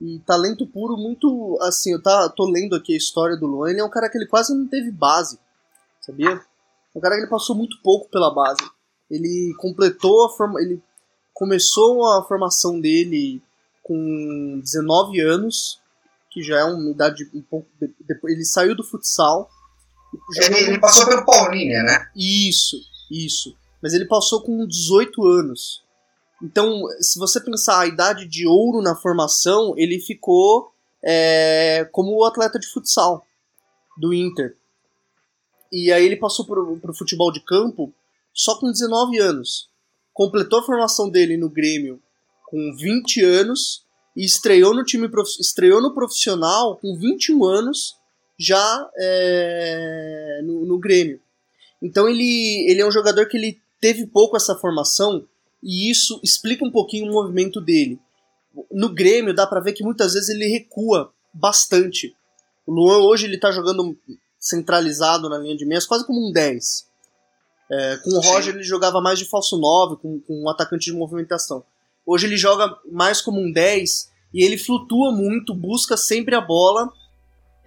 [0.01, 1.59] E talento puro muito.
[1.63, 3.71] Assim, eu tá, tô lendo aqui a história do Luan.
[3.71, 5.39] Ele é um cara que ele quase não teve base,
[6.01, 6.31] sabia?
[6.31, 8.63] É um cara que ele passou muito pouco pela base
[9.11, 10.83] ele completou a forma, ele
[11.33, 13.43] começou a formação dele
[13.83, 15.81] com 19 anos,
[16.31, 17.69] que já é uma idade um pouco
[18.25, 19.49] ele saiu do futsal.
[20.37, 22.11] Ele, ele passou pelo Paulinha, né?
[22.15, 22.77] Isso,
[23.11, 23.57] isso.
[23.83, 25.85] Mas ele passou com 18 anos.
[26.43, 30.71] Então, se você pensar a idade de ouro na formação, ele ficou
[31.03, 33.25] é, como o atleta de futsal
[33.97, 34.57] do Inter.
[35.73, 37.93] E aí ele passou para o futebol de campo
[38.33, 39.69] só com 19 anos.
[40.13, 42.01] Completou a formação dele no Grêmio
[42.47, 43.85] com 20 anos
[44.17, 45.09] e estreou no time
[45.41, 47.97] estreou no profissional com 21 anos
[48.39, 51.21] já é, no, no, Grêmio.
[51.81, 55.27] Então ele, ele é um jogador que ele teve pouco essa formação
[55.63, 57.99] e isso explica um pouquinho o movimento dele.
[58.71, 62.15] No Grêmio dá para ver que muitas vezes ele recua bastante.
[62.67, 63.97] O Luan hoje ele tá jogando
[64.39, 66.87] centralizado na linha de meias, quase como um 10.
[67.71, 70.97] É, com o Roger ele jogava mais de falso 9, com, com um atacante de
[70.97, 71.65] movimentação.
[72.05, 76.93] Hoje ele joga mais como um 10 e ele flutua muito, busca sempre a bola.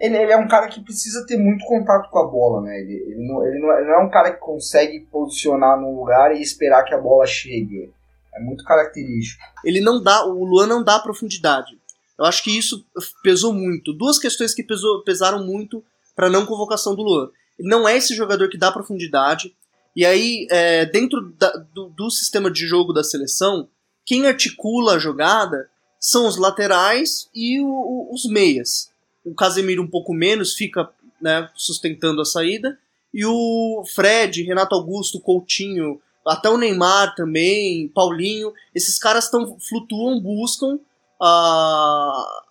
[0.00, 2.80] Ele, ele é um cara que precisa ter muito contato com a bola, né?
[2.80, 6.34] Ele, ele, não, ele, não, ele não é um cara que consegue posicionar num lugar
[6.34, 7.92] e esperar que a bola chegue.
[8.34, 9.42] É muito característico.
[9.64, 11.78] Ele não dá, o Luan não dá profundidade.
[12.18, 12.84] Eu acho que isso
[13.22, 13.92] pesou muito.
[13.92, 15.84] Duas questões que pesou, pesaram muito
[16.14, 17.30] para não convocação do Luan.
[17.58, 19.54] Ele não é esse jogador que dá profundidade.
[19.94, 23.68] E aí, é, dentro da, do, do, sistema de jogo da seleção,
[24.04, 28.90] quem articula a jogada são os laterais e o, o, os meias.
[29.24, 30.88] O Casemiro um pouco menos, fica
[31.20, 32.78] né, sustentando a saída.
[33.12, 40.20] E o Fred, Renato Augusto, Coutinho, até o Neymar também, Paulinho, esses caras tão, flutuam,
[40.20, 40.78] buscam
[41.20, 41.26] a,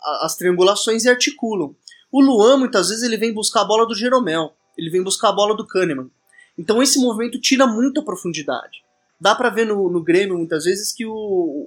[0.04, 1.76] a, as triangulações e articulam.
[2.12, 5.34] O Luan, muitas vezes, ele vem buscar a bola do Jeromel, ele vem buscar a
[5.34, 6.10] bola do Kahneman.
[6.58, 8.84] Então esse movimento tira muita profundidade.
[9.20, 11.14] Dá para ver no, no Grêmio muitas vezes que o,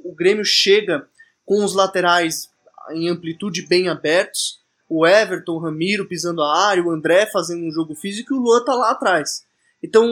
[0.05, 1.07] o Grêmio chega
[1.47, 2.51] com os laterais
[2.91, 4.61] em amplitude bem abertos,
[4.95, 8.41] o Everton, o Ramiro pisando a área, o André fazendo um jogo físico e o
[8.41, 9.43] Luan tá lá atrás.
[9.83, 10.07] Então,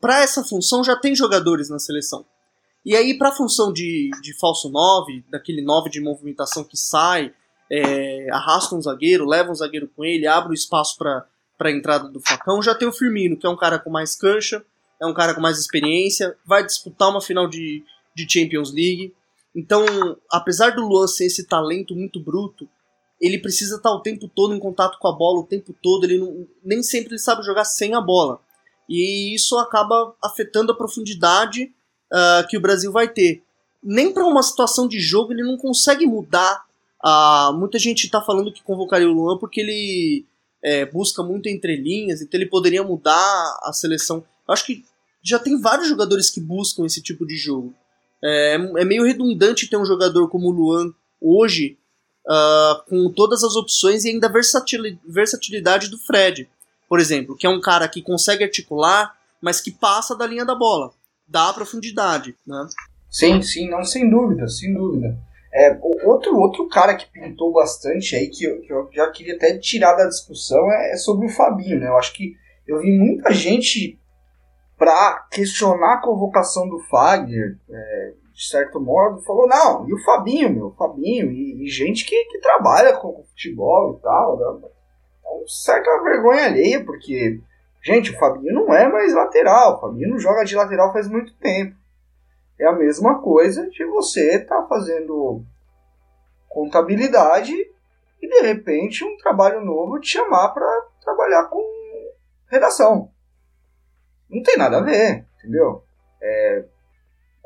[0.00, 2.26] para essa função já tem jogadores na seleção.
[2.84, 7.32] E aí, para a função de, de falso 9, daquele 9 de movimentação que sai,
[7.70, 11.24] é, arrasta um zagueiro, leva um zagueiro com ele, abre o espaço para
[11.60, 12.60] a entrada do Facão.
[12.60, 14.64] Já tem o Firmino, que é um cara com mais cancha,
[15.00, 19.14] é um cara com mais experiência, vai disputar uma final de, de Champions League.
[19.54, 19.84] Então,
[20.30, 22.68] apesar do Luan ser esse talento muito bruto,
[23.20, 26.18] ele precisa estar o tempo todo em contato com a bola, o tempo todo, ele
[26.18, 28.40] não, nem sempre ele sabe jogar sem a bola.
[28.88, 31.72] E isso acaba afetando a profundidade
[32.12, 33.42] uh, que o Brasil vai ter.
[33.82, 36.64] Nem para uma situação de jogo ele não consegue mudar.
[37.04, 40.26] Uh, muita gente está falando que convocaria o Luan porque ele
[40.62, 44.24] é, busca muito entre linhas, então ele poderia mudar a seleção.
[44.48, 44.84] Eu acho que
[45.22, 47.72] já tem vários jogadores que buscam esse tipo de jogo.
[48.22, 51.78] É, é meio redundante ter um jogador como o Luan hoje,
[52.26, 54.32] uh, com todas as opções e ainda a
[55.06, 56.48] versatilidade do Fred,
[56.88, 60.54] por exemplo, que é um cara que consegue articular, mas que passa da linha da
[60.54, 60.92] bola,
[61.26, 62.36] dá profundidade.
[62.46, 62.66] Né?
[63.10, 65.16] Sim, sim, não, sem dúvida, sem dúvida.
[65.54, 69.56] É, outro, outro cara que pintou bastante aí, que eu, que eu já queria até
[69.56, 71.88] tirar da discussão, é, é, sobre o Fabinho, né?
[71.88, 72.34] Eu acho que
[72.66, 73.98] eu vi muita gente
[74.76, 80.52] para questionar a convocação do Fagner, é, de certo modo, falou, não, e o Fabinho,
[80.52, 84.68] meu, Fabinho, e, e gente que, que trabalha com futebol e tal, né?
[85.20, 87.40] Então, certa vergonha alheia, porque,
[87.82, 91.34] gente, o Fabinho não é mais lateral, o Fabinho não joga de lateral faz muito
[91.38, 91.74] tempo.
[92.60, 95.42] É a mesma coisa de você estar tá fazendo
[96.46, 97.52] contabilidade
[98.20, 100.66] e de repente um trabalho novo te chamar para
[101.02, 101.62] trabalhar com
[102.50, 103.10] redação.
[104.28, 105.82] Não tem nada a ver, entendeu?
[106.20, 106.64] É,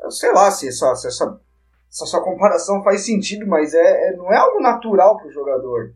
[0.09, 1.39] sei lá se essa, se essa,
[1.89, 5.93] essa comparação faz sentido, mas é, é não é algo natural para o jogador.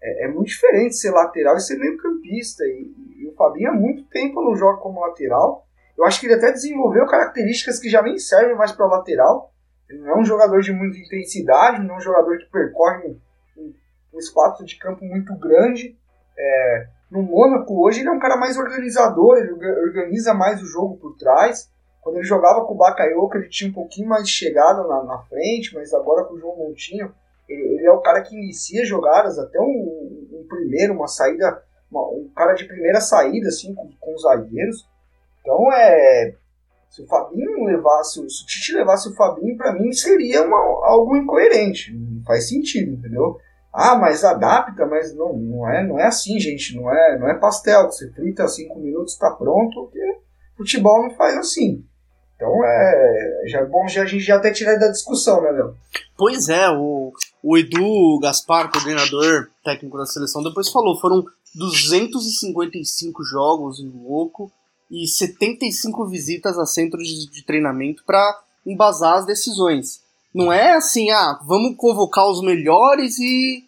[0.00, 2.64] É, é, muito diferente ser lateral e ser meio campista.
[2.64, 5.66] E, e, o Fabinho há muito tempo não joga como lateral.
[5.96, 9.52] Eu acho que ele até desenvolveu características que já nem servem mais para lateral.
[9.88, 13.16] Ele não é um jogador de muita intensidade, não é um jogador que percorre
[13.56, 13.72] um,
[14.14, 15.98] um espaço de campo muito grande.
[16.38, 20.98] É, no Mônaco, hoje, ele é um cara mais organizador, ele organiza mais o jogo
[20.98, 21.70] por trás.
[22.08, 25.18] Quando ele jogava com o Bakayoko, ele tinha um pouquinho mais de chegada na, na
[25.24, 27.12] frente, mas agora com o João Montinho,
[27.46, 32.00] ele, ele, é o cara que inicia jogadas, até um, um primeiro, uma saída, uma,
[32.08, 34.88] um cara de primeira saída, assim, com, com os zagueiros.
[35.42, 36.34] Então, é.
[36.88, 40.56] Se o Fabinho levasse, se o Tite levasse o Fabinho, para mim seria uma,
[40.86, 41.92] algo incoerente.
[41.92, 43.36] Não faz sentido, entendeu?
[43.70, 46.74] Ah, mas adapta, mas não, não, é, não é assim, gente.
[46.74, 47.84] Não é, não é pastel.
[47.84, 49.82] Você frita cinco minutos, está pronto.
[49.82, 50.18] Porque
[50.56, 51.84] futebol não faz assim.
[52.38, 55.74] Então é, já é bom já, a gente já até tirar da discussão, né, Léo?
[56.16, 57.12] Pois é, o,
[57.42, 61.24] o Edu Gaspar, coordenador técnico da seleção, depois falou: foram
[61.56, 64.52] 255 jogos em louco
[64.88, 70.00] e 75 visitas a centros de, de treinamento para embasar as decisões.
[70.32, 73.64] Não é assim, ah, vamos convocar os melhores e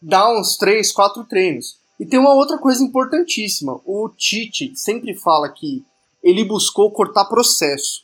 [0.00, 1.76] dar uns 3, 4 treinos.
[2.00, 3.78] E tem uma outra coisa importantíssima.
[3.84, 5.84] O Tite sempre fala que
[6.22, 8.03] ele buscou cortar processo.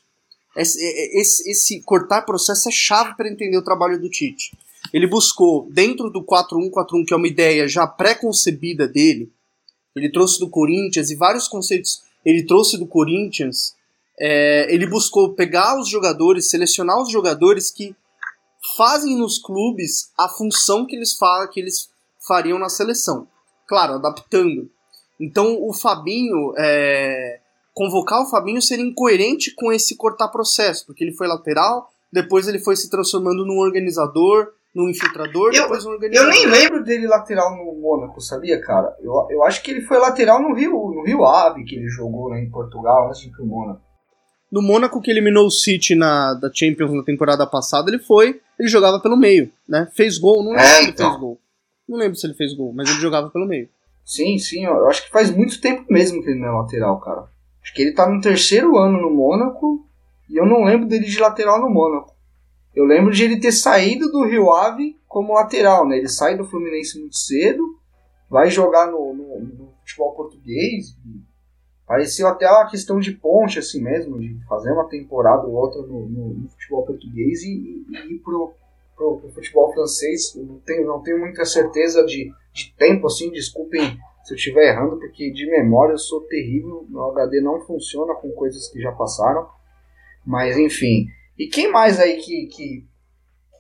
[0.57, 0.79] Esse,
[1.19, 4.57] esse, esse cortar processo é chave para entender o trabalho do Tite.
[4.93, 9.31] Ele buscou, dentro do 4-1-4-1, que é uma ideia já pré-concebida dele,
[9.95, 13.75] ele trouxe do Corinthians e vários conceitos ele trouxe do Corinthians.
[14.19, 17.95] É, ele buscou pegar os jogadores, selecionar os jogadores que
[18.77, 21.89] fazem nos clubes a função que eles, fa que eles
[22.27, 23.27] fariam na seleção.
[23.67, 24.71] Claro, adaptando.
[25.19, 27.40] Então o Fabinho, é,
[27.81, 32.59] convocar o Fabinho seria incoerente com esse cortar processo, porque ele foi lateral, depois ele
[32.59, 36.31] foi se transformando num organizador, num infiltrador, eu, depois um organizador.
[36.31, 38.95] Eu nem lembro dele lateral no Mônaco, sabia, cara?
[39.01, 42.29] Eu, eu acho que ele foi lateral no Rio, no Rio Ave, que ele jogou
[42.29, 43.81] né, em Portugal, antes de ir pro Mônaco.
[44.53, 48.69] No Mônaco que eliminou o City na da Champions na temporada passada, ele foi, ele
[48.69, 49.89] jogava pelo meio, né?
[49.97, 51.09] Fez gol, não lembro é, se ele então.
[51.09, 51.41] fez gol.
[51.89, 53.71] Não lembro se ele fez gol, mas ele jogava pelo meio.
[54.05, 57.40] Sim, sim, eu acho que faz muito tempo mesmo que ele não é lateral, cara.
[57.63, 59.85] Acho que ele tá no terceiro ano no Mônaco
[60.29, 62.15] e eu não lembro dele de lateral no Mônaco.
[62.75, 65.99] Eu lembro de ele ter saído do Rio Ave como lateral, né?
[65.99, 67.77] Ele sai do Fluminense muito cedo,
[68.29, 70.97] vai jogar no, no, no futebol português.
[71.85, 76.09] Pareceu até uma questão de ponte, assim mesmo, de fazer uma temporada ou outra no,
[76.09, 78.53] no, futebol português e, e, e ir pro,
[78.97, 80.33] pro, pro, futebol francês.
[80.37, 83.99] Eu não tenho, não tenho muita certeza de, de tempo, assim, desculpem
[84.31, 88.31] se eu estiver errando, porque de memória eu sou terrível, meu HD não funciona com
[88.31, 89.47] coisas que já passaram.
[90.25, 91.07] Mas enfim.
[91.37, 92.85] E quem mais aí que, que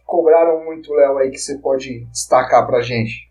[0.07, 3.29] cobraram muito, Léo, aí que você pode destacar pra gente?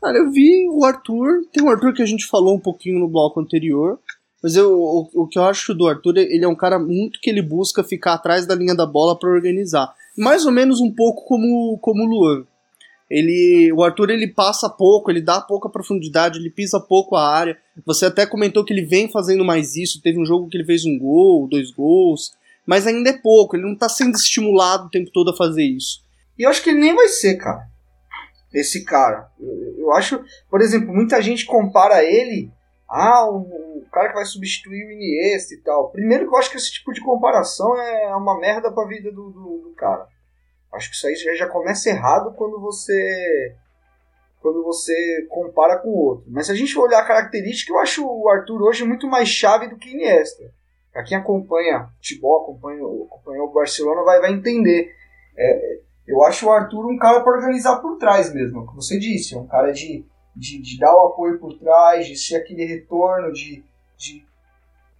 [0.00, 3.08] Cara, eu vi o Arthur, tem o Arthur que a gente falou um pouquinho no
[3.08, 4.00] bloco anterior,
[4.42, 7.30] mas eu, o, o que eu acho do Arthur, ele é um cara muito que
[7.30, 9.94] ele busca ficar atrás da linha da bola para organizar.
[10.16, 12.46] Mais ou menos um pouco como, como o Luan.
[13.10, 17.58] Ele, o Arthur ele passa pouco, ele dá pouca profundidade, ele pisa pouco a área.
[17.84, 20.00] Você até comentou que ele vem fazendo mais isso.
[20.00, 22.32] Teve um jogo que ele fez um gol, dois gols,
[22.64, 23.56] mas ainda é pouco.
[23.56, 26.04] Ele não está sendo estimulado o tempo todo a fazer isso.
[26.38, 27.66] E eu acho que ele nem vai ser, cara.
[28.54, 29.28] Esse cara.
[29.76, 32.50] Eu, acho, por exemplo, muita gente compara ele
[32.88, 35.90] ah, o, cara que vai substituir o Iniesta e tal.
[35.90, 39.30] Primeiro que eu acho que esse tipo de comparação é uma merda pra vida do,
[39.30, 40.06] do, do cara.
[40.72, 43.54] Acho que isso aí já, já começa errado quando você
[44.40, 46.24] quando você compara com o outro.
[46.28, 49.68] Mas se a gente olhar a característica, eu acho o Arthur hoje muito mais chave
[49.68, 50.50] do que Iniesta.
[50.92, 54.94] Para quem acompanha futebol, acompanha, acompanha o Barcelona, vai, vai entender.
[55.36, 59.34] É, eu acho o Arthur um cara para organizar por trás mesmo, como você disse,
[59.34, 60.04] é um cara de,
[60.34, 63.62] de, de, dar o apoio por trás, de ser aquele retorno, de,
[63.96, 64.26] de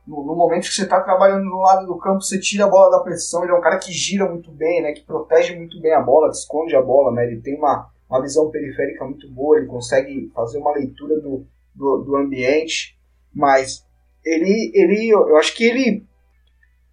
[0.07, 2.91] no, no, momento que você está trabalhando no lado do campo, você tira a bola
[2.91, 5.93] da pressão, ele é um cara que gira muito bem, né, que protege muito bem
[5.93, 9.59] a bola, que esconde a bola, né, ele tem uma, uma visão periférica muito boa,
[9.59, 12.99] ele consegue fazer uma leitura do, do, do ambiente,
[13.33, 13.87] mas
[14.25, 16.07] ele, ele, eu acho que ele,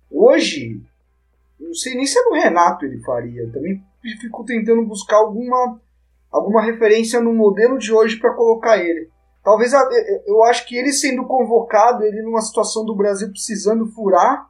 [0.09, 0.81] hoje,
[1.59, 3.81] não sei nem se é no Renato ele faria, eu também
[4.21, 5.81] fico tentando buscar alguma,
[6.31, 9.09] alguma referência no modelo de hoje para colocar ele.
[9.47, 9.71] Talvez
[10.25, 14.45] eu acho que ele sendo convocado, ele numa situação do Brasil precisando furar,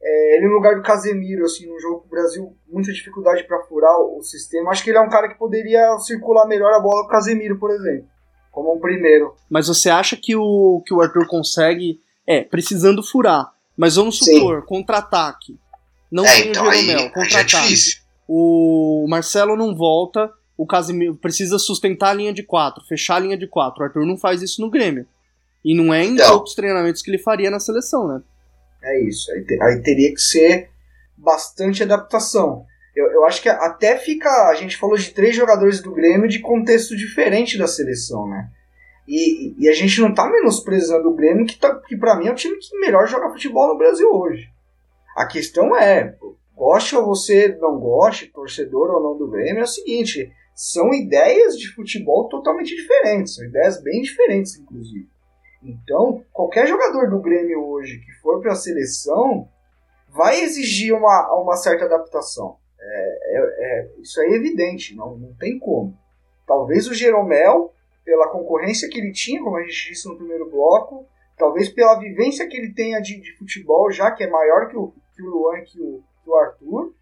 [0.00, 3.64] é, ele no lugar do Casemiro, assim, no jogo com o Brasil, muita dificuldade para
[3.64, 4.70] furar o, o sistema.
[4.70, 7.58] Acho que ele é um cara que poderia circular melhor a bola com o Casemiro,
[7.58, 8.06] por exemplo,
[8.52, 9.34] como um primeiro.
[9.50, 14.64] Mas você acha que o, que o Arthur consegue, é, precisando furar, mas vamos supor,
[14.66, 15.58] contra-ataque.
[16.12, 17.46] Não É, tem então o Jeromel, é contra-ataque.
[17.46, 18.02] difícil.
[18.28, 23.36] O Marcelo não volta, o Casemiro precisa sustentar a linha de quatro, fechar a linha
[23.36, 23.82] de quatro.
[23.82, 25.06] O Arthur não faz isso no Grêmio.
[25.64, 26.34] E não é em Não.
[26.34, 28.22] outros treinamentos que ele faria na seleção, né?
[28.82, 29.30] É isso.
[29.32, 30.70] Aí, te- aí teria que ser
[31.16, 32.64] bastante adaptação.
[32.94, 34.28] Eu, eu acho que até fica.
[34.48, 38.48] A gente falou de três jogadores do Grêmio de contexto diferente da seleção, né?
[39.08, 42.32] E, e a gente não tá menosprezando o Grêmio, que, tá, que para mim é
[42.32, 44.48] o time que melhor joga futebol no Brasil hoje.
[45.16, 46.16] A questão é,
[46.56, 51.58] goste ou você não goste, torcedor ou não do Grêmio, é o seguinte: são ideias
[51.58, 55.06] de futebol totalmente diferentes, são ideias bem diferentes, inclusive.
[55.62, 59.46] Então, qualquer jogador do Grêmio hoje que for para a seleção
[60.08, 62.56] vai exigir uma, uma certa adaptação.
[62.80, 65.94] É, é- é- isso é evidente, não, não tem como.
[66.46, 71.06] Talvez o Jeromel, pela concorrência que ele tinha, como a gente disse no primeiro bloco,
[71.36, 74.90] talvez pela vivência que ele tenha de, de futebol, já que é maior que o,
[75.14, 76.94] que o Luan e que o, que o Arthur,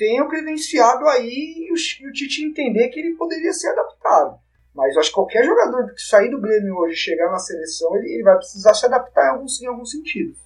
[0.00, 4.38] tenham credenciado aí e o, e o Tite entender que ele poderia ser adaptado.
[4.74, 7.94] Mas eu acho que qualquer jogador que sair do Grêmio hoje e chegar na seleção,
[7.96, 10.38] ele, ele vai precisar se adaptar em alguns, em alguns sentidos.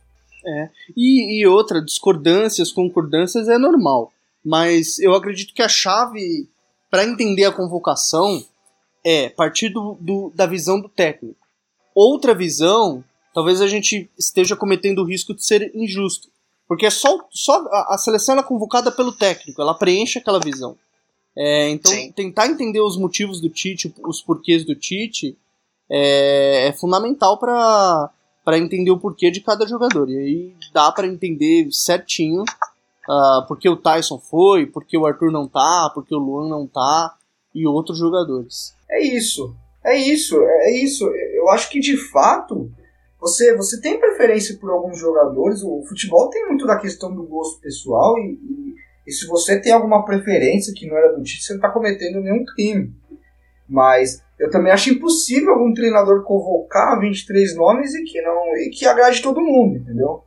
[0.97, 4.13] E, e outra, discordâncias, concordâncias é normal.
[4.45, 6.49] Mas eu acredito que a chave
[6.91, 8.45] para entender a convocação
[9.07, 11.39] é partir do, do- da visão do técnico.
[11.95, 16.29] Outra visão, talvez a gente esteja cometendo o risco de ser injusto.
[16.67, 20.77] Porque é só, só a, a seleção é convocada pelo técnico, ela preenche aquela visão.
[21.37, 22.13] É, então, Sim.
[22.13, 25.37] tentar entender os motivos do Tite, os porquês do Tite,
[25.91, 28.11] é, é fundamental para
[28.45, 30.09] para entender o porquê de cada jogador.
[30.11, 32.45] E aí dá para entender certinho
[33.09, 37.17] ah, porque o Tyson foi, porque o Arthur não tá, porque o Luan não tá
[37.55, 38.75] e outros jogadores.
[38.91, 39.55] É isso.
[39.85, 40.41] É isso.
[40.41, 41.07] É isso.
[41.07, 42.71] Eu acho que de fato
[43.25, 45.63] você, você tem preferência por alguns jogadores.
[45.63, 48.75] O futebol tem muito da questão do gosto pessoal e, e-
[49.07, 52.21] e se você tem alguma preferência que não era do Tite, você não está cometendo
[52.21, 52.95] nenhum crime.
[53.69, 58.87] Mas eu também acho impossível algum treinador convocar 23 nomes e que não e que
[58.87, 60.23] agrade todo mundo, entendeu?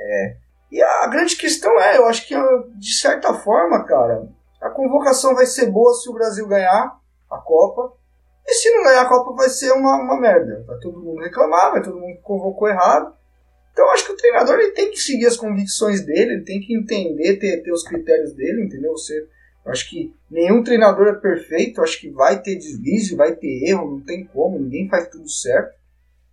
[0.00, 0.36] É.
[0.70, 2.34] E a grande questão é, eu acho que
[2.76, 4.28] de certa forma, cara,
[4.60, 6.98] a convocação vai ser boa se o Brasil ganhar
[7.30, 7.92] a Copa.
[8.48, 10.64] E se não ganhar a Copa vai ser uma, uma merda.
[10.66, 13.14] Vai todo mundo reclamar, vai todo mundo convocou errado.
[13.72, 16.74] Então acho que o treinador ele tem que seguir as convicções dele, ele tem que
[16.74, 18.92] entender, ter, ter os critérios dele, entendeu?
[18.92, 19.22] Você,
[19.66, 24.00] acho que nenhum treinador é perfeito, acho que vai ter deslize, vai ter erro, não
[24.00, 25.76] tem como, ninguém faz tudo certo.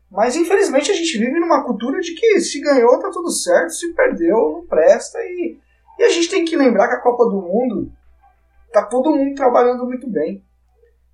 [0.10, 3.94] Mas infelizmente a gente vive numa cultura de que se ganhou tá tudo certo, se
[3.94, 5.58] perdeu não presta e,
[6.00, 7.92] e a gente tem que lembrar que a Copa do Mundo
[8.72, 10.42] tá todo mundo trabalhando muito bem.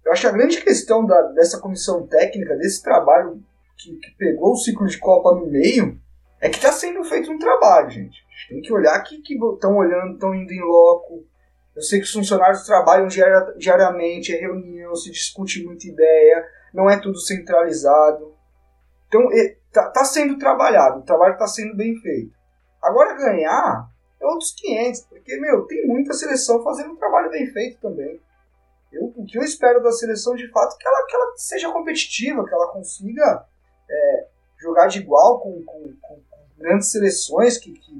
[0.06, 3.42] Eu acho que a grande questão da, dessa comissão técnica, desse trabalho
[3.78, 6.00] que, que pegou o ciclo de Copa no meio,
[6.40, 8.24] é que está sendo feito um trabalho, gente.
[8.50, 11.24] Tem que olhar que estão olhando, estão indo em loco.
[11.76, 16.90] Eu sei que os funcionários trabalham diaria- diariamente, é reunião, se discute muita ideia, não
[16.90, 18.36] é tudo centralizado.
[19.08, 22.34] Então, está sendo trabalhado, o trabalho está sendo bem feito.
[22.82, 23.88] Agora, ganhar
[24.20, 28.20] é outros 500, porque, meu, tem muita seleção fazendo um trabalho bem feito também.
[28.92, 31.72] Eu, o que eu espero da seleção, de fato, é que ela, que ela seja
[31.72, 33.46] competitiva, que ela consiga
[33.90, 34.28] é,
[34.60, 36.22] jogar de igual com, com, com-
[36.58, 37.92] grandes seleções, que, que,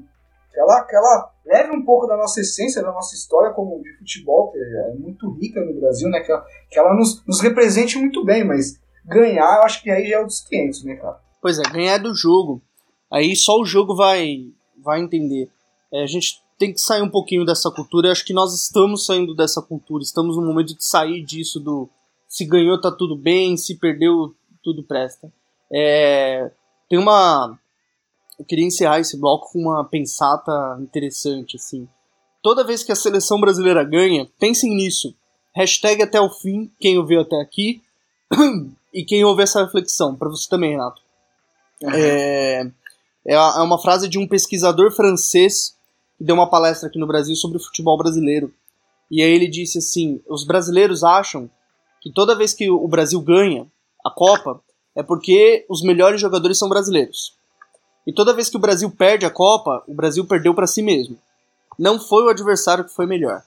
[0.52, 3.98] que ela, que ela leve um pouco da nossa essência, da nossa história como de
[3.98, 6.20] futebol, que é muito rica no Brasil, né?
[6.20, 10.06] Que ela, que ela nos, nos represente muito bem, mas ganhar, eu acho que aí
[10.06, 11.20] já é outros 500, né, cara?
[11.40, 12.62] Pois é, ganhar do jogo.
[13.10, 15.50] Aí só o jogo vai, vai entender.
[15.92, 18.06] É, a gente tem que sair um pouquinho dessa cultura.
[18.06, 20.04] Eu acho que nós estamos saindo dessa cultura.
[20.04, 21.88] Estamos no momento de sair disso do
[22.28, 24.32] se ganhou tá tudo bem, se perdeu
[24.62, 25.32] tudo presta.
[25.72, 26.52] É,
[26.88, 27.58] tem uma.
[28.38, 31.88] Eu queria encerrar esse bloco com uma pensata interessante assim.
[32.40, 35.12] Toda vez que a seleção brasileira ganha, pensem nisso.
[35.56, 37.82] Hashtag até o fim, quem ouviu até aqui.
[38.94, 41.02] e quem ouve essa reflexão, para você também, Renato.
[41.92, 42.70] É,
[43.26, 45.76] é a- é uma frase de um pesquisador francês
[46.22, 48.54] que deu uma palestra aqui no Brasil sobre o futebol brasileiro.
[49.10, 51.50] E aí ele disse assim: os brasileiros acham
[52.00, 53.66] que toda vez que o Brasil ganha
[54.04, 54.62] a Copa
[54.94, 57.36] é porque os melhores jogadores são brasileiros.
[58.06, 61.18] E toda vez que o Brasil perde a Copa, o Brasil perdeu para si mesmo.
[61.76, 63.42] Não foi o adversário que foi melhor.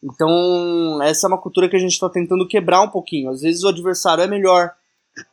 [0.00, 3.30] Então, essa é uma cultura que a gente está tentando quebrar um pouquinho.
[3.30, 4.72] Às vezes o adversário é melhor,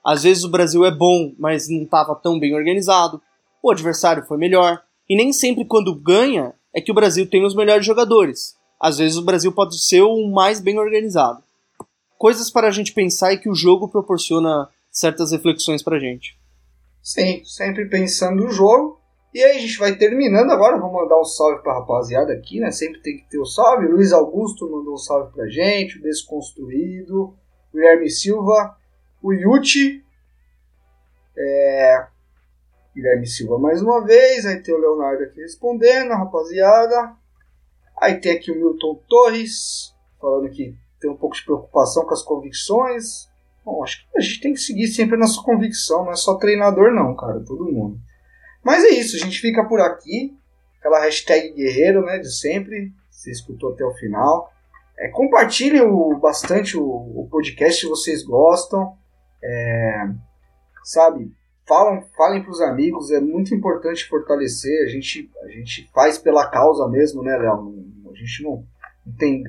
[0.03, 3.21] às vezes o Brasil é bom, mas não estava tão bem organizado.
[3.61, 4.81] O adversário foi melhor.
[5.09, 8.55] E nem sempre quando ganha é que o Brasil tem os melhores jogadores.
[8.79, 11.43] Às vezes o Brasil pode ser o mais bem organizado.
[12.17, 16.37] Coisas para a gente pensar e que o jogo proporciona certas reflexões pra gente.
[17.01, 18.99] Sim, sempre pensando no jogo.
[19.33, 20.79] E aí a gente vai terminando agora.
[20.79, 22.71] Vou mandar um salve pra rapaziada aqui, né?
[22.71, 23.87] Sempre tem que ter o um salve.
[23.87, 25.99] Luiz Augusto mandou um salve pra gente.
[25.99, 27.35] O Desconstruído.
[27.73, 28.77] Guilherme Silva.
[29.21, 30.03] O Yuti.
[31.37, 32.07] É...
[32.95, 34.45] Guilherme Silva mais uma vez.
[34.45, 37.13] Aí tem o Leonardo aqui respondendo, rapaziada.
[38.01, 39.93] Aí tem aqui o Milton Torres.
[40.19, 43.29] Falando que tem um pouco de preocupação com as convicções.
[43.65, 46.35] Bom, acho que a gente tem que seguir sempre a nossa convicção, não é só
[46.35, 47.99] treinador não, cara, todo mundo.
[48.63, 50.37] Mas é isso, a gente fica por aqui.
[50.79, 52.93] Aquela hashtag guerreiro, né, de sempre.
[53.09, 54.51] Você escutou até o final.
[54.97, 58.95] É, compartilhem o, bastante o, o, podcast se vocês gostam.
[59.43, 60.07] É,
[60.83, 61.31] sabe,
[61.67, 64.83] falam, falem para os amigos, é muito importante fortalecer.
[64.83, 67.85] A gente, a gente faz pela causa mesmo, né, Léo?
[68.11, 68.63] A gente não,
[69.05, 69.43] não tem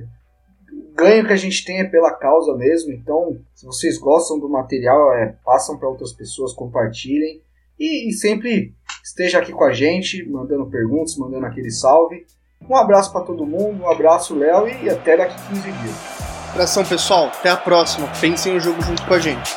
[0.73, 2.93] o ganho que a gente tem é pela causa mesmo.
[2.93, 7.41] Então, se vocês gostam do material, é, passam para outras pessoas, compartilhem.
[7.79, 12.27] E, e, sempre esteja aqui com a gente, mandando perguntas, mandando aquele salve.
[12.69, 16.17] Um abraço para todo mundo, um abraço, Léo, e até daqui 15 dias.
[16.51, 17.27] Abração, pessoal.
[17.27, 18.09] Até a próxima.
[18.19, 19.57] Pensem no jogo junto com a gente.